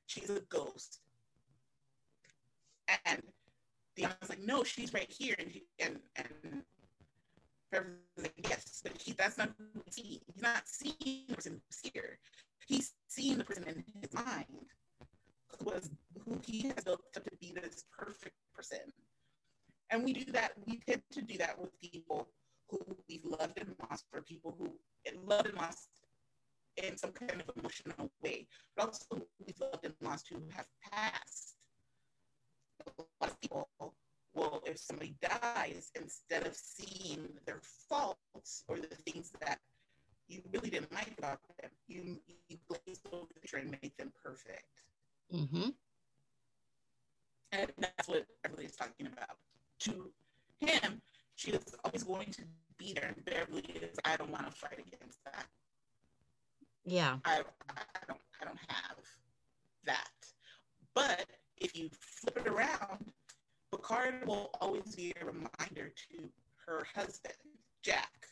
[0.07, 1.01] She's a ghost.
[3.05, 3.21] And
[3.99, 5.35] Deanna's like, no, she's right here.
[5.39, 6.63] And, he, and, and
[7.77, 10.21] Beverly's like, yes, but he, that's not who he's seeing.
[10.27, 12.19] He's not seeing the person who's here.
[12.67, 14.47] He's seeing the person in his mind
[15.59, 15.91] who, was,
[16.25, 18.79] who he has built up to be this perfect person.
[19.91, 22.29] And we do that, we tend to do that with people
[22.71, 24.73] who we've loved and lost, for people who
[25.25, 25.89] loved and lost
[26.83, 28.47] in some kind of emotional way,
[28.77, 31.57] but also we've loved and lost who have passed.
[32.87, 33.69] A lot of people
[34.37, 39.59] will, if somebody dies, instead of seeing their faults or the things that
[40.29, 42.19] you really didn't like about them, you,
[42.49, 44.83] you glaze over the picture and make them perfect.
[45.35, 45.71] Mm-hmm.
[47.53, 49.37] And that's what Beverly is talking about.
[49.81, 50.11] To
[50.59, 51.01] him,
[51.37, 52.43] she is always going to
[52.79, 55.47] be there, and Beverly is, I don't want to fight against that.
[56.85, 57.17] Yeah.
[57.25, 58.97] I, I don't I don't have
[59.87, 60.09] that.
[60.95, 61.27] But
[61.59, 63.13] if you flip it around,
[64.27, 66.29] Will always be a reminder to
[66.67, 67.35] her husband,
[67.83, 68.29] Jack.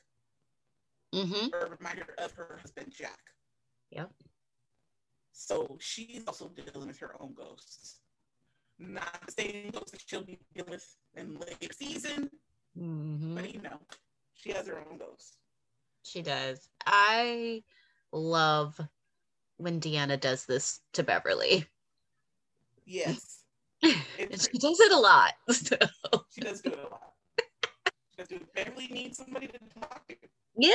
[1.14, 1.54] Mm-hmm.
[1.54, 3.20] Or a reminder of her husband, Jack.
[3.90, 4.10] Yep.
[5.32, 8.00] So she's also dealing with her own ghosts.
[8.78, 12.30] Not the same ghosts that she'll be dealing with in later season,
[12.78, 13.36] Mm-hmm.
[13.36, 13.78] but you know,
[14.34, 15.36] she has her own ghosts.
[16.02, 16.68] She does.
[16.84, 17.62] I
[18.12, 18.80] love
[19.58, 21.66] when Deanna does this to Beverly.
[22.84, 23.43] Yes,
[23.84, 25.32] she does it a lot.
[25.50, 25.76] so.
[26.30, 27.12] she does do it a lot.
[28.10, 28.54] She does do it.
[28.54, 30.16] Beverly needs somebody to talk to.
[30.56, 30.74] Yeah,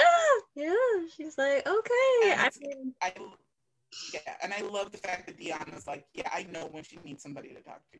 [0.55, 0.73] yeah.
[1.15, 2.31] She's like, okay.
[2.31, 3.13] And I mean, I
[4.13, 7.23] yeah, and I love the fact that Deanna's like, yeah, I know when she needs
[7.23, 7.99] somebody to talk to.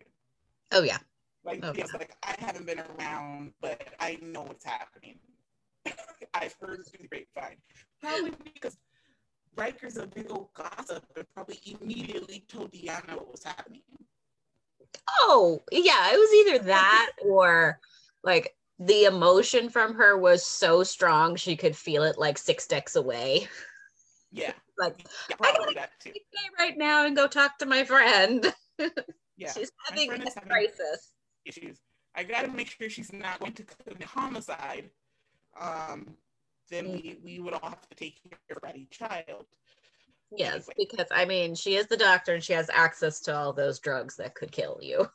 [0.74, 0.98] oh yeah.
[1.44, 5.18] Like, Oh, it's like I haven't been around, but I know what's happening.
[6.34, 7.58] I've heard through the grapevine.
[8.02, 8.78] Probably because
[9.56, 13.82] Riker's a big old gossip and probably immediately told Deanna what was happening.
[15.22, 16.12] Oh, yeah.
[16.14, 17.80] It was either that or
[18.24, 22.96] like the emotion from her was so strong she could feel it like six decks
[22.96, 23.48] away.
[24.32, 26.14] Yeah, Like, yeah I probably that too.
[26.58, 28.46] right now and go talk to my friend.
[29.38, 31.14] Yeah, She's having a crisis.
[31.46, 31.80] issues.
[32.14, 34.90] I got to make sure she's not going to commit homicide.
[35.58, 36.18] Um,
[36.70, 39.46] then we we would all have to take care of Ratty Child.
[40.32, 43.80] Yes, because I mean, she is the doctor and she has access to all those
[43.80, 45.08] drugs that could kill you.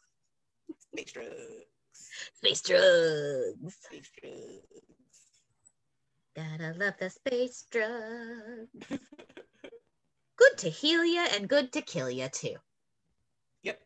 [0.93, 1.31] Space drugs.
[2.35, 3.77] Space drugs.
[3.85, 4.85] Space drugs.
[6.37, 8.69] Gotta love the space drug.
[10.37, 12.57] Good to heal ya and good to kill ya too.
[13.63, 13.81] Yep.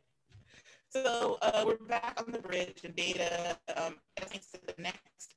[0.89, 5.35] So uh, we're back on the bridge, and Data, um, I think, to the next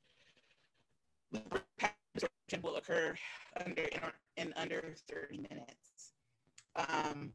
[2.81, 3.15] occur
[3.65, 4.01] under in,
[4.37, 6.13] in under 30 minutes.
[6.75, 7.31] Um,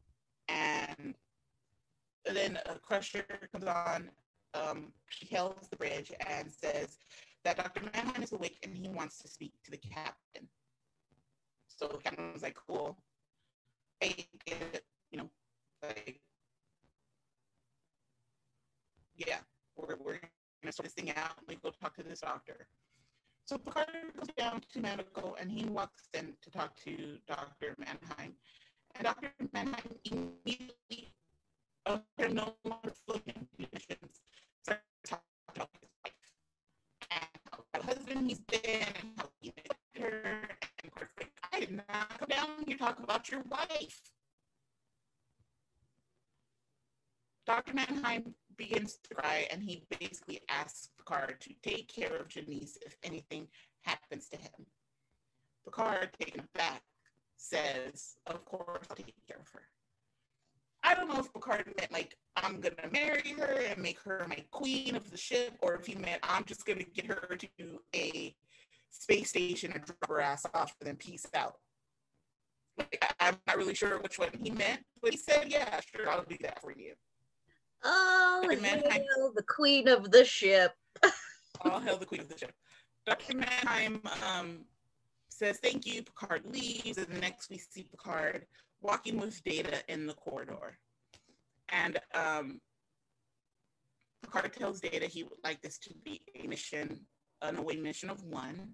[0.49, 1.15] and
[2.25, 4.09] then a crusher comes on.
[4.53, 6.97] Um, she hails the bridge and says
[7.43, 7.81] that Dr.
[7.93, 10.47] Manheim is awake and he wants to speak to the captain.
[11.67, 12.97] So the captain was like, cool.
[13.99, 14.27] Hey,
[15.11, 15.29] you know,
[15.83, 16.19] like,
[19.15, 19.37] yeah,
[19.75, 20.19] we're, we're
[20.61, 21.31] gonna sort this thing out.
[21.47, 22.67] We go talk to this doctor.
[23.47, 23.87] So Picard
[24.17, 27.75] goes down to medical and he walks in to talk to Dr.
[27.77, 28.33] Manheim.
[28.95, 29.31] And Dr.
[29.53, 31.13] Manheim immediately,
[31.85, 34.19] after no longer feeling conditions,
[34.63, 35.23] starts talking
[35.55, 36.13] about his wife
[37.09, 37.29] and
[37.73, 40.21] how husband he's been and how he met her.
[40.83, 44.01] And of like, I did not come down here to talk about your wife.
[47.45, 47.73] Dr.
[47.73, 52.95] Manheim begins to cry and he basically asks Picard to take care of Janice if
[53.03, 53.47] anything
[53.81, 54.65] happens to him.
[55.65, 56.81] Picard, taken aback,
[57.37, 59.63] says, Of course, I'll take care of her.
[60.83, 64.43] I don't know if Picard meant like I'm gonna marry her and make her my
[64.51, 68.33] queen of the ship, or if he meant I'm just gonna get her to a
[68.89, 71.55] space station and drop her ass off and then peace out.
[72.77, 76.23] Like, I'm not really sure which one he meant, but he said, "Yeah, sure, I'll
[76.23, 76.93] do that for you."
[77.83, 80.73] Oh, hail the queen of the ship.
[81.61, 82.53] All hail the queen of the ship.
[83.05, 83.37] Dr.
[83.37, 84.59] Manheim um,
[85.29, 86.03] says thank you.
[86.03, 88.45] Picard leaves, and the next we see Picard
[88.81, 90.77] walking with Data in the corridor.
[91.69, 92.59] And um,
[94.23, 96.99] Picard tells Data he would like this to be a mission,
[97.41, 98.73] an away mission of one.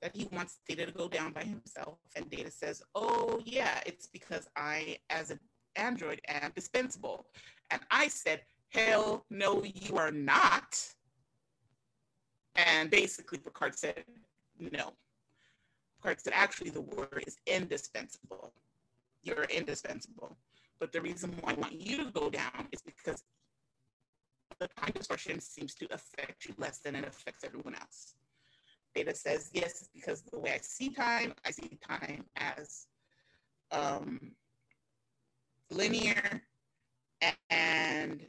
[0.00, 1.98] That he wants Data to go down by himself.
[2.16, 5.38] And Data says, Oh, yeah, it's because I, as an
[5.76, 7.26] android, am dispensable.
[7.72, 10.78] And I said, Hell no, you are not.
[12.54, 14.04] And basically, Picard said,
[14.58, 14.92] No.
[15.96, 18.52] Picard said, Actually, the word is indispensable.
[19.22, 20.36] You're indispensable.
[20.78, 23.24] But the reason why I want you to go down is because
[24.58, 28.14] the time distortion seems to affect you less than it affects everyone else.
[28.94, 32.86] Data says, Yes, because the way I see time, I see time as
[33.70, 34.32] um,
[35.70, 36.42] linear
[37.50, 38.26] and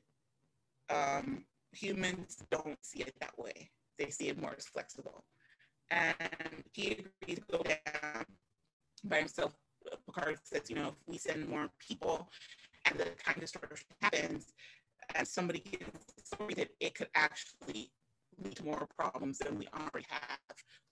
[0.90, 3.70] um, humans don't see it that way.
[3.98, 5.24] They see it more as flexible.
[5.92, 6.16] And
[6.72, 8.26] he agreed to go down
[9.04, 9.54] by himself.
[10.06, 12.30] Picard says, you know, if we send more people
[12.86, 14.54] and the time distortion happens,
[15.16, 15.86] and somebody gets
[16.24, 17.92] story that it could actually
[18.44, 20.40] lead to more problems than we already have.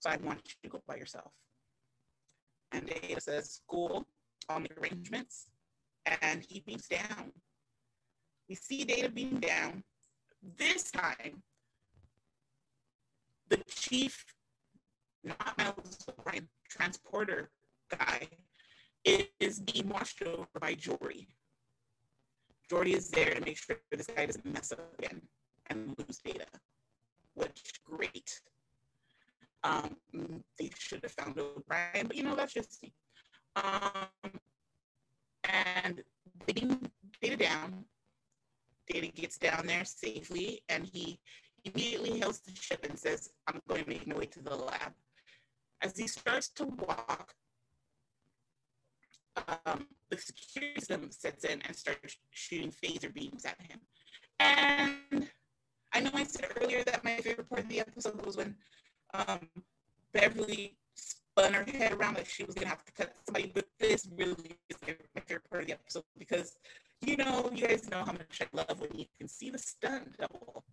[0.00, 1.32] So I want you to go by yourself.
[2.72, 4.06] And Data says, cool,
[4.48, 5.46] I'll make arrangements.
[6.20, 7.32] And he beams down
[8.48, 9.82] we see data being down.
[10.58, 11.42] This time,
[13.48, 14.24] the chief,
[15.22, 17.50] not Miles O'Brien, transporter
[17.90, 18.28] guy,
[19.04, 21.26] is being watched over by Geordi.
[22.70, 25.20] Geordi is there to make sure this guy doesn't mess up again
[25.68, 26.46] and lose data,
[27.34, 28.40] which great.
[29.64, 29.96] Um,
[30.58, 32.92] they should have found O'Brien, but you know that's just me.
[33.54, 34.32] Um,
[35.44, 36.02] and
[36.46, 36.66] they
[37.20, 37.84] data down.
[38.88, 41.18] Data gets down there safely and he
[41.64, 44.92] immediately hails the ship and says, I'm going to make my way to the lab.
[45.80, 47.34] As he starts to walk,
[49.64, 53.80] um, the security system sets in and starts shooting phaser beams at him.
[54.40, 55.28] And
[55.92, 58.54] I know I said earlier that my favorite part of the episode was when
[59.14, 59.48] um,
[60.12, 64.08] Beverly spun her head around like she was gonna have to cut somebody, but this
[64.16, 64.76] really is
[65.14, 66.56] my favorite part of the episode because
[67.04, 70.16] you know, you guys know how much I love when you can see the stunt
[70.18, 70.64] double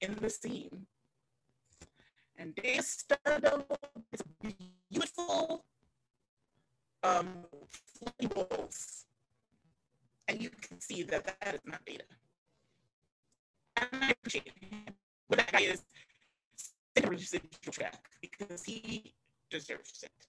[0.00, 0.86] in the scene.
[2.36, 3.78] And their stunt double
[4.12, 4.22] is
[4.90, 5.64] beautiful
[7.02, 7.28] um.
[10.28, 12.04] And you can see that that is not data.
[13.76, 14.94] And I appreciate him.
[15.28, 15.82] But that guy is
[16.96, 19.14] a residual track because he
[19.50, 20.26] deserves it.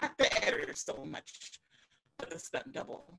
[0.00, 1.58] Not the editor so much,
[2.18, 3.18] but the stunt double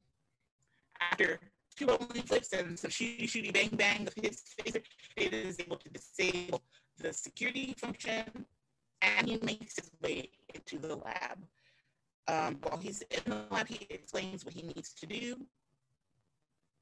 [0.99, 1.40] after
[1.76, 4.82] two only flips and some shooty shooty bang bang of his phaser,
[5.15, 6.61] it is able to disable
[6.98, 8.45] the security function
[9.02, 11.38] and he makes his way into the lab.
[12.28, 15.36] Um, while he's in the lab, he explains what he needs to do.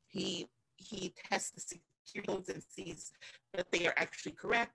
[0.07, 0.47] He
[0.77, 1.61] he tests the
[2.05, 3.11] security codes and sees
[3.53, 4.73] that they are actually correct.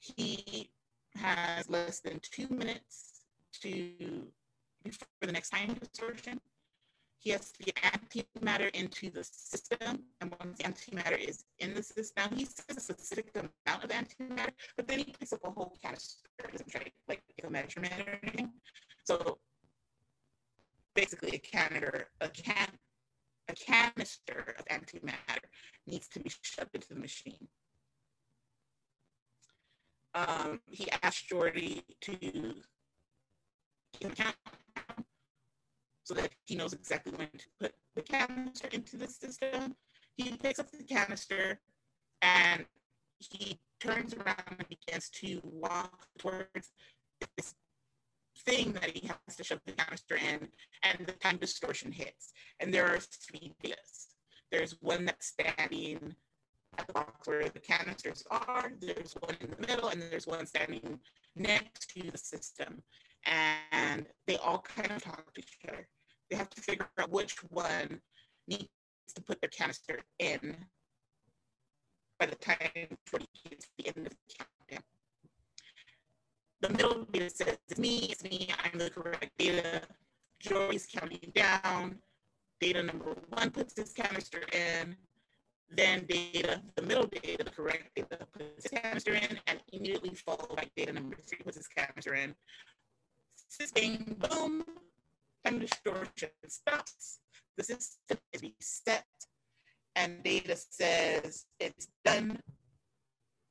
[0.00, 0.70] He
[1.16, 3.20] has less than two minutes
[3.62, 3.92] to
[4.84, 6.40] before the next time distortion
[7.18, 10.04] he has to get antimatter into the system.
[10.20, 14.50] And once the antimatter is in the system, he says a specific amount of antimatter,
[14.76, 18.18] but then he picks up a whole canister and try to like them measurement or
[18.22, 18.52] anything.
[19.04, 19.38] So
[20.94, 22.68] basically, a canister, a can,
[23.48, 25.44] a canister of antimatter
[25.86, 27.48] needs to be shoved into the machine.
[30.14, 32.54] Um, he asked Geordi to
[34.14, 34.36] count
[36.08, 39.76] so that he knows exactly when to put the canister into the system.
[40.16, 41.60] He picks up the canister
[42.22, 42.64] and
[43.18, 46.70] he turns around and begins to walk towards
[47.36, 47.54] this
[48.38, 50.48] thing that he has to shove the canister in,
[50.82, 52.32] and the time distortion hits.
[52.58, 54.14] And there are three datas.
[54.50, 56.14] There's one that's standing
[56.78, 60.46] at the box where the canisters are, there's one in the middle, and there's one
[60.46, 61.00] standing
[61.36, 62.82] next to the system.
[63.26, 65.86] And they all kind of talk to each other.
[66.30, 68.00] They have to figure out which one
[68.46, 68.68] needs
[69.14, 70.56] to put their canister in
[72.18, 72.98] by the time it
[73.44, 74.84] hits the end of the countdown.
[76.60, 79.82] The middle data says, it's me, it's me, I'm the correct data.
[80.40, 81.98] Joy's counting down.
[82.60, 84.96] Data number one puts his canister in.
[85.70, 90.56] Then data, the middle data, the correct data puts his canister in, and immediately followed
[90.56, 92.34] by data number three puts his canister in.
[93.48, 94.64] System, boom,
[95.44, 97.20] time distortion stops.
[97.56, 99.04] The system is reset
[99.98, 102.40] and data says it's done.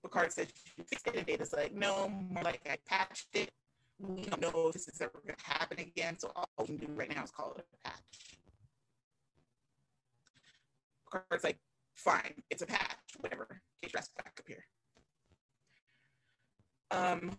[0.02, 0.48] Picard says
[0.78, 3.52] you fixed it, and data's like, no, more like I patched it.
[4.00, 6.78] We don't know if this is ever going to happen again, so all we can
[6.78, 8.00] do right now is call it a patch.
[11.12, 11.58] Picard's like,
[11.96, 13.62] fine, it's a patch, whatever.
[13.82, 14.64] Get your back up here.
[16.92, 17.36] Um,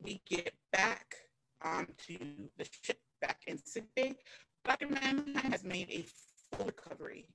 [0.00, 1.14] we get back
[1.62, 2.18] onto
[2.56, 4.14] the ship back in sickbay.
[4.64, 4.88] Dr.
[4.88, 6.04] Manheim has made a
[6.56, 7.26] full recovery.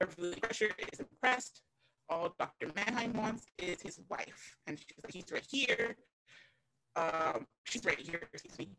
[0.00, 1.62] Beverly Crusher is impressed.
[2.08, 2.70] All Dr.
[2.74, 4.56] Manheim wants is his wife.
[4.66, 5.96] And she's like, he's right here.
[6.94, 8.70] Um, she's right here, excuse me.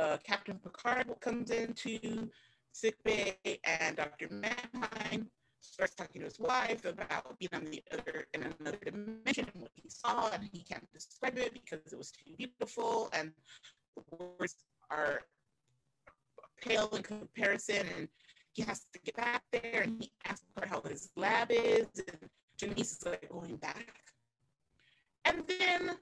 [0.00, 2.28] Uh, Captain Picard comes into
[2.72, 4.28] sick bay and Dr.
[4.30, 5.28] Manheim
[5.72, 9.70] starts talking to his wife about being on the other in another dimension and what
[9.74, 13.32] he saw and he can't describe it because it was too beautiful and
[13.96, 14.56] the words
[14.90, 15.22] are
[16.64, 18.08] pale in comparison, and
[18.52, 22.30] he has to get back there, and he asks her how his lab is, and
[22.56, 23.94] Janice is like going back,
[25.24, 25.96] and then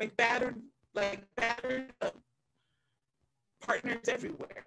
[0.00, 0.60] like battered,
[0.94, 2.10] like battered uh,
[3.60, 4.64] partners everywhere.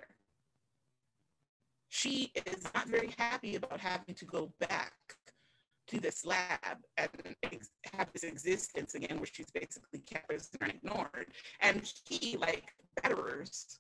[1.89, 4.93] She is not very happy about having to go back
[5.88, 6.59] to this lab
[6.97, 7.09] and
[7.43, 11.27] ex- have this existence again where she's basically kept and ignored.
[11.61, 13.77] And he, like batterers,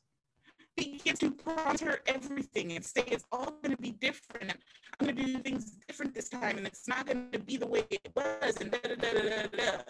[0.77, 4.53] begins to promise her everything and say it's all going to be different.
[4.99, 7.67] I'm going to do things different this time, and it's not going to be the
[7.67, 8.57] way it was.
[8.61, 9.81] And da da da da da.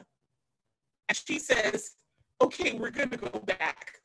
[1.10, 1.92] And she says,
[2.42, 4.00] "Okay, we're going to go back."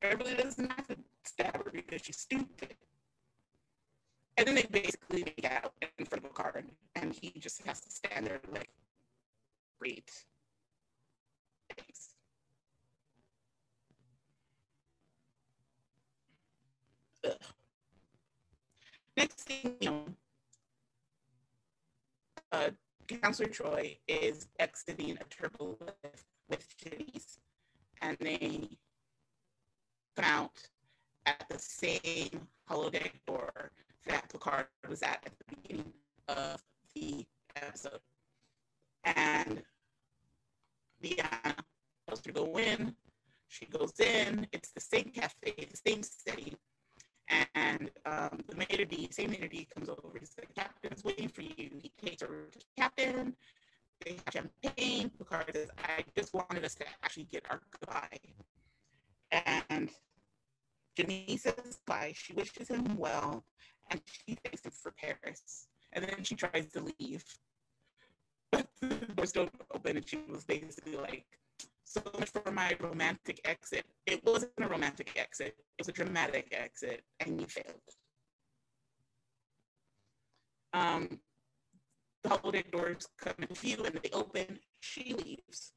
[0.00, 2.74] Beverly doesn't have to stab her because she's stupid.
[4.36, 6.62] And then they basically make out in front of a car,
[6.94, 8.68] and he just has to stand there like,
[9.80, 10.26] "Great."
[11.74, 12.10] Thanks.
[19.16, 20.04] Next thing you know,
[22.52, 22.70] uh,
[23.08, 27.40] Counselor Troi is exiting a turbo lift with Janice,
[28.02, 28.68] and they
[30.24, 30.62] out
[31.26, 33.72] at the same holodeck door
[34.06, 35.92] that Picard was at at the beginning
[36.28, 36.62] of
[36.94, 37.26] the
[37.56, 38.00] episode.
[39.04, 39.62] And
[41.02, 41.54] Deanna
[42.08, 42.94] goes to go in.
[43.48, 44.46] She goes in.
[44.52, 46.56] It's the same cafe, the same setting,
[47.54, 50.18] and um, the maitre d', same maitre d' comes over.
[50.18, 51.70] He's like, Captain's waiting for you.
[51.80, 53.34] He takes her to the captain.
[54.04, 55.10] They have champagne.
[55.10, 58.18] Picard says, I just wanted us to actually get our goodbye.
[59.30, 59.90] And
[60.96, 62.12] Janice says bye.
[62.14, 63.44] She wishes him well.
[63.90, 65.68] And she thanks him for Paris.
[65.92, 67.24] And then she tries to leave.
[68.50, 69.96] But the doors don't open.
[69.96, 71.26] And she was basically like,
[71.86, 73.86] so much for my romantic exit.
[74.06, 77.80] It wasn't a romantic exit, it was a dramatic exit, and you failed.
[80.72, 81.20] Um,
[82.22, 85.72] the holodeck doors come into view and they open, she leaves.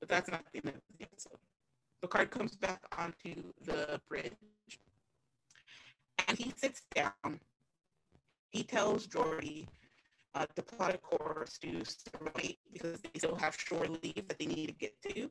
[0.00, 1.38] But that's not the end of the episode.
[2.02, 4.32] Picard comes back onto the bridge
[6.28, 7.40] and he sits down.
[8.50, 9.66] He tells Geordi
[10.34, 11.82] uh, diplomatic corps to
[12.36, 15.30] wait because they still have shore leave that they need to get to.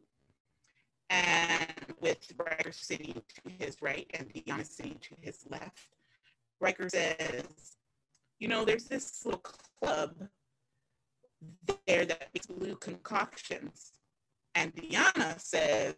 [1.09, 5.95] And with Riker sitting to his right and Deanna sitting to his left,
[6.59, 7.77] Riker says,
[8.39, 9.41] you know, there's this little
[9.79, 10.15] club
[11.85, 13.91] there that makes blue concoctions.
[14.55, 15.95] And Deanna says,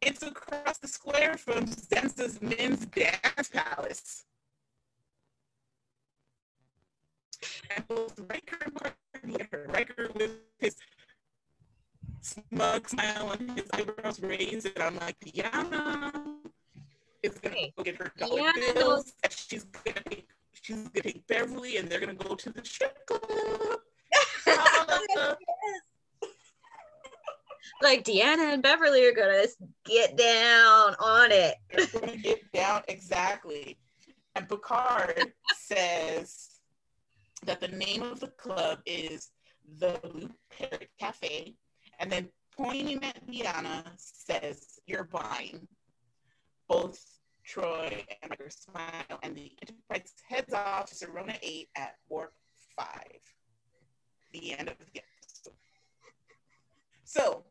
[0.00, 4.24] it's across the square from Sansa's men's dance palace.
[7.74, 10.76] And both Riker and Martin Riker with his
[12.20, 16.12] smug smile and his eyebrows raised, and I'm like, Deanna
[17.22, 19.12] is gonna go get her dollar Deanna bills.
[19.22, 20.28] And she's gonna take
[20.62, 23.80] she's gonna take Beverly, and they're gonna go to the strip club.
[27.82, 29.46] like Deanna and Beverly are gonna
[29.84, 31.56] get down on it.
[32.22, 33.78] Get down exactly.
[34.34, 36.60] And Picard says
[37.44, 39.30] that the name of the club is
[39.78, 41.54] the Blue Parrot Cafe,
[41.98, 45.66] and then pointing at Deanna says, "You're buying."
[46.68, 47.18] Both
[47.48, 52.34] Troi and Riker smile, and the Enterprise heads off to Sarona 8 at warp
[52.76, 52.88] 5.
[54.32, 55.54] The end of the episode.
[57.04, 57.44] So,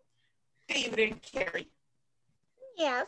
[0.67, 1.69] David and Carrie.
[2.77, 3.07] Yes.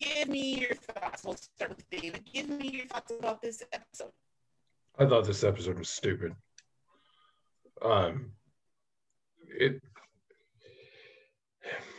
[0.00, 1.24] Give me your thoughts.
[1.24, 2.22] We'll start with David.
[2.32, 4.12] Give me your thoughts about this episode.
[4.98, 6.34] I thought this episode was stupid.
[7.82, 8.32] Um,
[9.48, 9.80] it.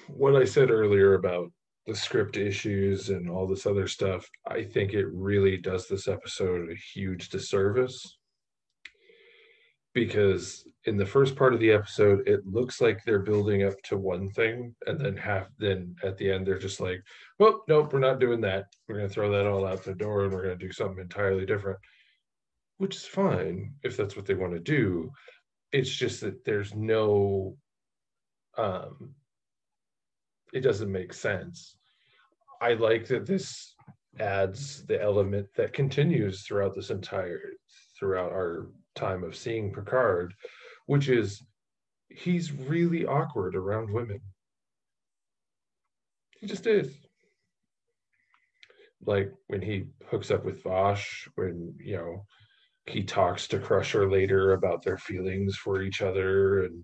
[0.08, 1.52] What I said earlier about
[1.86, 6.70] the script issues and all this other stuff, I think it really does this episode
[6.70, 8.19] a huge disservice
[9.94, 13.98] because in the first part of the episode it looks like they're building up to
[13.98, 17.02] one thing and then half then at the end they're just like
[17.38, 18.66] well nope we're not doing that.
[18.88, 21.00] We're going to throw that all out the door and we're going to do something
[21.00, 21.80] entirely different
[22.78, 25.12] which is fine if that's what they want to do.
[25.72, 27.58] It's just that there's no
[28.58, 29.14] um
[30.54, 31.76] it doesn't make sense.
[32.62, 33.76] I like that this
[34.20, 37.42] adds the element that continues throughout this entire
[37.98, 40.34] throughout our time of seeing Picard,
[40.86, 41.44] which is
[42.10, 44.20] he's really awkward around women.
[46.40, 46.94] He just is.
[49.06, 52.26] Like when he hooks up with Vash, when, you know,
[52.86, 56.84] he talks to Crusher later about their feelings for each other and,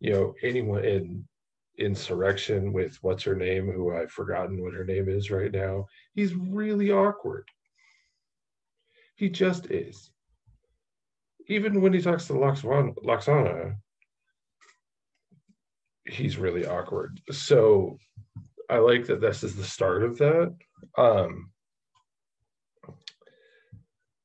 [0.00, 1.26] you know, anyone in
[1.78, 5.86] insurrection with what's her name, who I've forgotten what her name is right now.
[6.14, 7.48] He's really awkward.
[9.16, 10.10] He just is
[11.48, 13.76] even when he talks to Lwaxana,
[16.04, 17.20] he's really awkward.
[17.30, 17.98] So
[18.68, 20.54] I like that this is the start of that.
[20.98, 21.50] Um,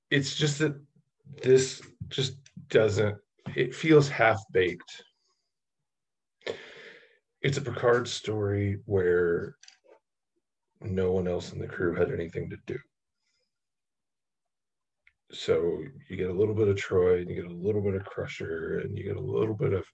[0.10, 0.80] it's just that
[1.44, 2.38] this just
[2.70, 3.18] doesn't,
[3.56, 5.04] it feels half baked.
[7.42, 9.56] It's a Picard story where
[10.82, 12.78] no one else in the crew had anything to do
[15.34, 18.06] so you get a little bit of Troi and you get a little bit of
[18.06, 19.86] Crusher and you get a little bit of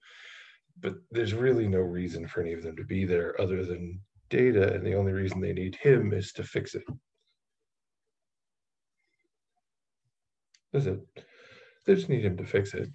[0.80, 4.00] but there's really no reason for any of them to be there other than
[4.30, 6.84] data and the only reason they need him is to fix it.
[10.72, 11.00] That's it.
[11.86, 12.90] They just need him to fix it.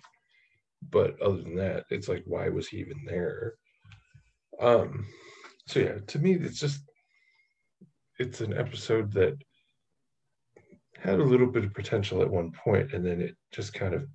[0.89, 3.53] But other than that it's like why was he even there?
[4.59, 5.05] Um
[5.67, 6.81] so yeah to me it's just
[8.19, 9.35] it's an episode that
[10.99, 14.07] had a little bit of potential at one point, and then it just kind of,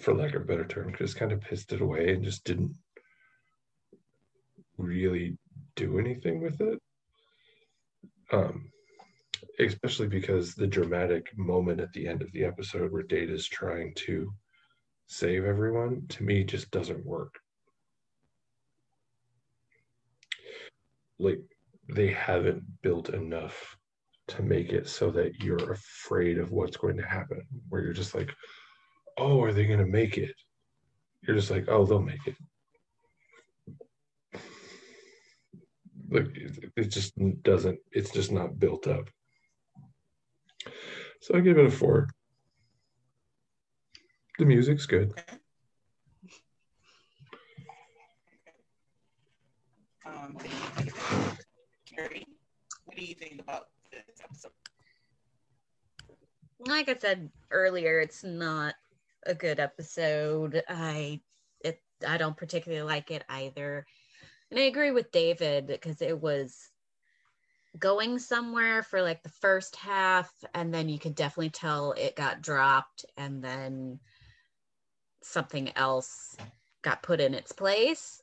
[0.00, 2.74] for lack of a better term, just kind of pissed it away and just didn't
[4.78, 5.38] really
[5.74, 6.80] do anything with it.
[8.32, 8.70] Um,
[9.58, 13.94] especially because the dramatic moment at the end of the episode where Data is trying
[13.94, 14.32] to
[15.06, 17.34] save everyone to me just doesn't work.
[21.18, 21.40] Like
[21.88, 23.76] they haven't built enough
[24.28, 28.14] to make it so that you're afraid of what's going to happen, where you're just
[28.14, 28.34] like,
[29.18, 30.34] oh, are they going to make it?
[31.22, 32.34] You're just like, oh, they'll make it.
[36.08, 36.28] Like
[36.76, 39.08] it, just doesn't, it's just not built up.
[41.20, 42.08] So I give it a four.
[44.38, 45.12] The music's good.
[50.04, 50.34] Um,
[52.84, 53.66] what do you think about.
[56.58, 58.74] Like I said earlier, it's not
[59.24, 60.62] a good episode.
[60.68, 61.20] I
[61.60, 63.86] it I don't particularly like it either.
[64.50, 66.70] And I agree with David because it was
[67.78, 72.40] going somewhere for like the first half and then you could definitely tell it got
[72.40, 73.98] dropped and then
[75.22, 76.36] something else
[76.82, 78.22] got put in its place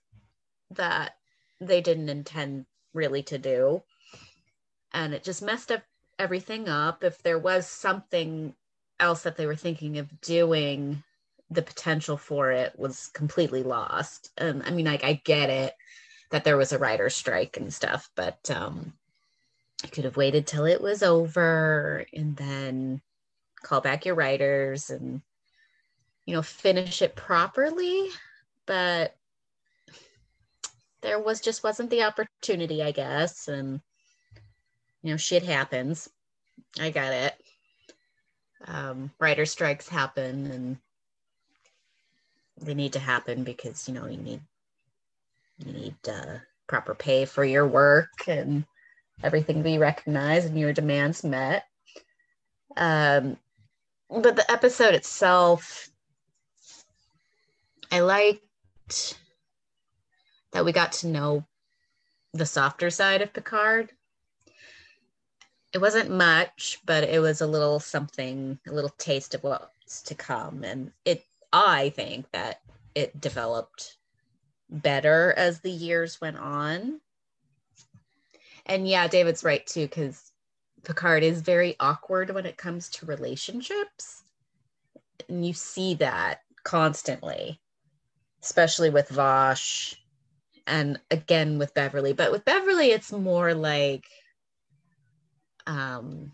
[0.71, 1.17] that
[1.61, 3.83] they didn't intend really to do
[4.93, 5.83] and it just messed up
[6.19, 7.03] everything up.
[7.03, 8.53] If there was something
[8.99, 11.03] else that they were thinking of doing,
[11.49, 14.31] the potential for it was completely lost.
[14.37, 15.73] And I mean, like, I get it
[16.31, 18.93] that there was a writer's strike and stuff, but um,
[19.83, 23.01] I could have waited till it was over and then
[23.61, 25.21] call back your writers and,
[26.25, 28.09] you know, finish it properly.
[28.65, 29.15] But
[31.01, 33.47] there was just wasn't the opportunity, I guess.
[33.47, 33.81] And,
[35.03, 36.09] you know, shit happens.
[36.79, 37.35] I got it.
[38.65, 40.77] Um, writer strikes happen and
[42.61, 44.41] they need to happen because, you know, you need
[45.59, 48.65] you need uh, proper pay for your work and
[49.21, 51.65] everything to be recognized and your demands met.
[52.75, 53.37] Um,
[54.09, 55.89] but the episode itself,
[57.91, 59.17] I liked
[60.51, 61.45] that we got to know
[62.33, 63.91] the softer side of Picard.
[65.73, 70.15] It wasn't much, but it was a little something, a little taste of what's to
[70.15, 70.63] come.
[70.63, 72.61] And it, I think that
[72.93, 73.97] it developed
[74.69, 76.99] better as the years went on.
[78.65, 80.31] And yeah, David's right too, because
[80.83, 84.23] Picard is very awkward when it comes to relationships.
[85.27, 87.59] And you see that constantly,
[88.41, 89.95] especially with Vash
[90.67, 92.13] and again with Beverly.
[92.13, 94.05] But with Beverly, it's more like
[95.67, 96.33] um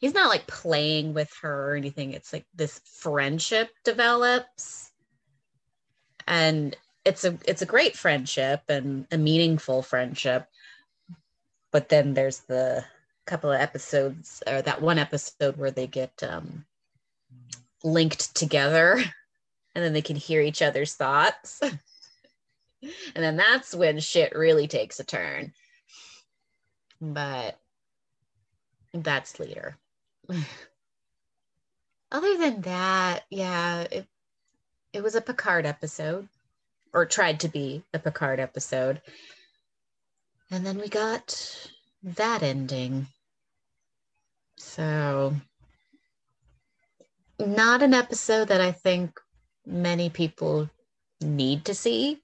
[0.00, 2.12] he's not like playing with her or anything.
[2.12, 4.90] It's like this friendship develops.
[6.26, 10.46] And it's a it's a great friendship and a meaningful friendship.
[11.70, 12.84] But then there's the
[13.26, 16.64] couple of episodes or that one episode where they get um
[17.82, 19.02] linked together
[19.74, 21.60] and then they can hear each other's thoughts.
[21.62, 21.80] and
[23.14, 25.52] then that's when shit really takes a turn.
[27.00, 27.58] But
[29.02, 29.76] that's later.
[32.12, 34.06] Other than that, yeah, it
[34.92, 36.28] it was a Picard episode,
[36.92, 39.02] or tried to be a Picard episode.
[40.50, 41.68] And then we got
[42.04, 43.08] that ending.
[44.56, 45.34] So,
[47.40, 49.18] not an episode that I think
[49.66, 50.70] many people
[51.20, 52.20] need to see.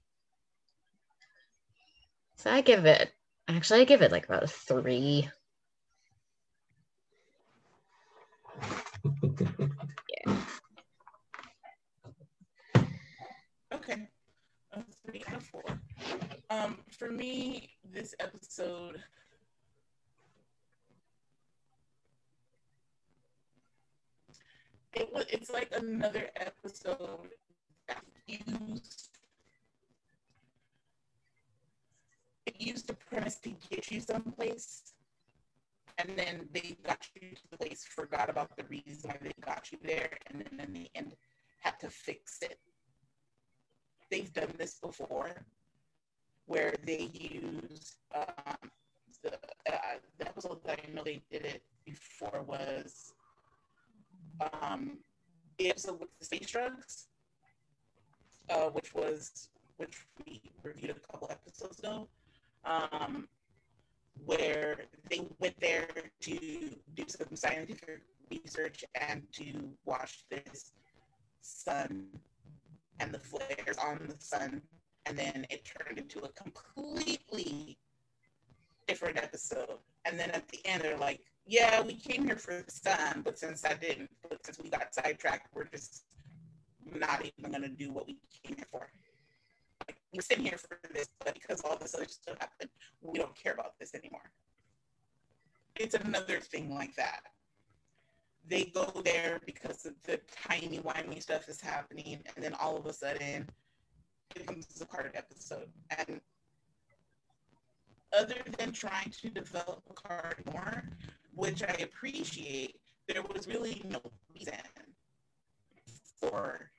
[2.37, 3.11] So I give it,
[3.47, 5.29] actually, I give it like about a three.
[10.09, 10.35] Yeah.
[13.73, 14.07] Okay.
[15.05, 15.63] Three of four.
[16.49, 19.01] Um, for me, this episode.
[24.93, 27.29] It was, it's like another episode
[27.87, 29.09] that used
[32.45, 34.93] it used the premise to get you someplace,
[36.01, 39.71] and then they got you to the place, forgot about the reason why they got
[39.71, 41.15] you there, and then in the end
[41.59, 42.59] had to fix it.
[44.09, 45.31] They've done this before,
[46.45, 48.57] where they use um,
[49.23, 49.33] the,
[49.71, 53.13] uh, the episode that I know they did it before was
[54.61, 54.97] um,
[55.57, 57.07] the episode with the space drugs,
[58.49, 62.07] uh, which was which we reviewed a couple episodes ago
[62.65, 63.27] um,
[64.25, 64.77] where
[65.09, 65.87] they went there
[66.21, 66.39] to
[66.93, 70.71] do some scientific research and to watch this
[71.41, 72.07] sun
[72.99, 74.61] and the flares on the sun.
[75.05, 77.77] And then it turned into a completely
[78.87, 79.79] different episode.
[80.05, 83.37] And then at the end, they're like, yeah, we came here for the sun, but
[83.37, 86.03] since I didn't, but since we got sidetracked, we're just
[86.95, 88.87] not even going to do what we came here for
[90.13, 92.69] we're sitting here for this, but because all this other stuff happened,
[93.01, 94.31] we don't care about this anymore.
[95.75, 97.21] It's another thing like that.
[98.47, 102.93] They go there because the tiny whiny stuff is happening, and then all of a
[102.93, 103.47] sudden,
[104.35, 105.69] it becomes a Picard episode.
[105.97, 106.19] And
[108.17, 110.83] other than trying to develop a card more,
[111.35, 114.01] which I appreciate, there was really no
[114.33, 114.53] reason
[116.19, 116.71] for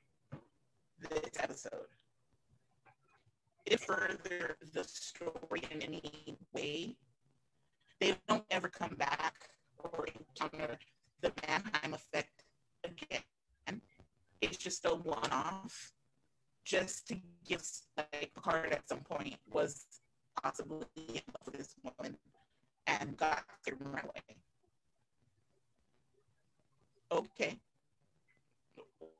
[1.00, 1.86] this episode
[3.72, 6.94] it further the story in any way.
[8.00, 10.76] They don't ever come back or encounter
[11.22, 12.44] the Manheim effect
[12.84, 13.80] again.
[14.40, 15.92] It's just a one-off,
[16.64, 17.16] just to
[17.46, 17.62] give
[17.96, 19.86] like Picard at some point was
[20.42, 22.16] possibly in love with this woman
[22.86, 24.36] and got through my way.
[27.10, 27.58] Okay,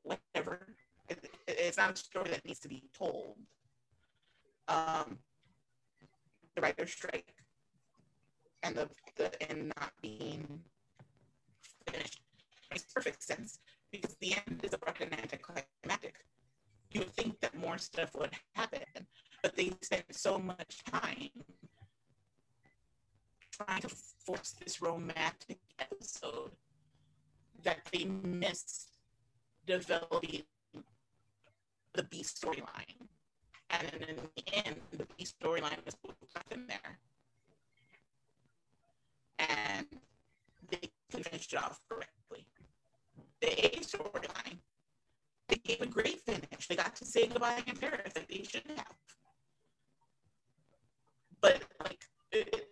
[0.03, 0.66] whatever.
[1.09, 3.37] It, it's not a story that needs to be told
[4.68, 5.18] um,
[6.55, 7.34] the writer's strike
[8.62, 10.60] and the, the and not being
[11.86, 12.20] finished
[12.70, 13.59] makes perfect sense
[13.90, 16.24] because the end is abrupt and anticlimactic.
[16.90, 19.06] You would think that more stuff would happen,
[19.43, 21.30] but they spent so much time
[23.51, 26.52] trying to force this romantic episode
[27.62, 28.89] that they missed
[29.66, 30.43] developing
[31.94, 33.02] the B storyline.
[33.82, 35.96] And in the end, the B storyline was
[36.34, 36.98] left in there.
[39.38, 39.86] And
[40.70, 42.46] they finished it off correctly.
[43.40, 44.59] The A storyline,
[45.48, 46.68] they gave a great finish.
[46.68, 48.94] They got to say goodbye in Paris like they should have.
[51.40, 52.68] But like it,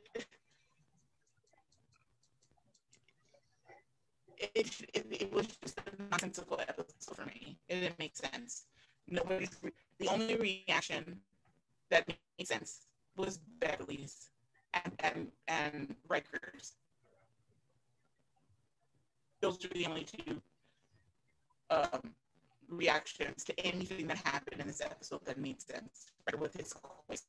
[4.39, 7.59] it, it, it was just a nonsensical episode for me.
[7.69, 8.67] It didn't make sense.
[9.09, 9.51] Nobody's
[10.11, 11.21] only reaction
[11.91, 14.31] that made sense was Beverly's
[14.75, 16.75] and and, and Riker's.
[19.41, 20.41] Those were the only two
[21.71, 22.15] um,
[22.69, 26.07] reactions to anything that happened in this episode that made sense.
[26.27, 26.75] Riker with his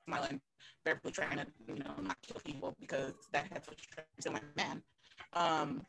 [0.06, 0.42] smiling,
[0.84, 3.88] Beverly trying to you know not kill people because that had such
[4.26, 4.82] a man.
[5.34, 5.86] Um,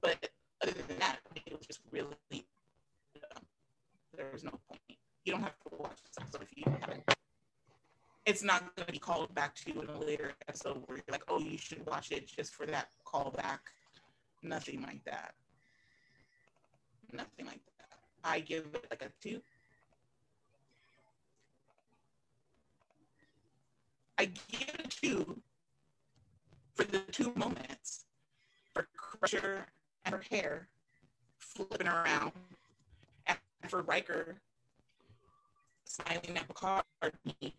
[0.00, 0.30] but
[0.62, 3.40] other than that, it was just really, uh,
[4.16, 4.98] there was no point.
[5.24, 7.02] You don't have to watch this episode if you haven't.
[8.26, 11.04] It's not going to be called back to you in a later episode where you're
[11.12, 13.58] like, oh, you should watch it just for that callback.
[14.42, 15.34] Nothing like that.
[17.12, 17.98] Nothing like that.
[18.22, 19.40] I give it like a two.
[24.18, 25.40] I give it a two
[26.74, 28.04] for the two moments
[28.74, 29.66] for Crusher
[30.04, 30.68] and her hair
[31.38, 32.32] flipping around.
[33.26, 33.38] And
[33.68, 34.36] for Riker,
[35.94, 36.82] smiling at Picard,
[37.40, 37.54] he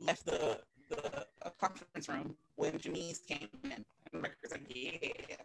[0.00, 1.26] left the, the
[1.60, 3.84] conference room when Janice came in.
[4.12, 5.36] And Riker's like, yeah.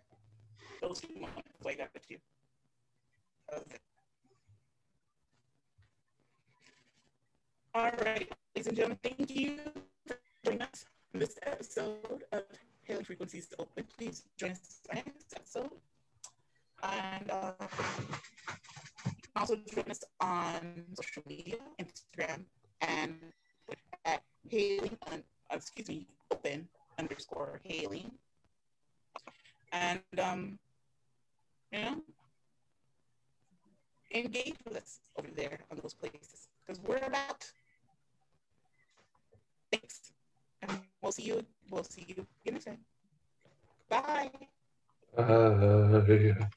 [0.81, 2.17] Those two moments, got the two.
[3.53, 3.77] Okay.
[7.75, 9.59] All right, ladies and gentlemen, thank you
[10.07, 12.43] for joining us on this episode of
[12.83, 13.83] Hailing Frequencies Open.
[13.97, 15.71] Please join us the next episode.
[16.83, 18.74] And uh, you
[19.35, 22.45] also join us on social media, Instagram,
[22.81, 23.15] and
[24.05, 25.17] at Hailing, uh,
[25.51, 26.67] excuse me, open
[26.97, 28.11] underscore Hailing.
[29.71, 30.59] And, um,
[31.71, 32.01] you know,
[34.13, 37.45] engage with us over there on those places because we're about.
[39.71, 40.13] Thanks.
[40.61, 41.45] And we'll see you.
[41.69, 42.77] We'll see you next time.
[43.89, 44.31] Bye.
[45.17, 46.47] Yeah.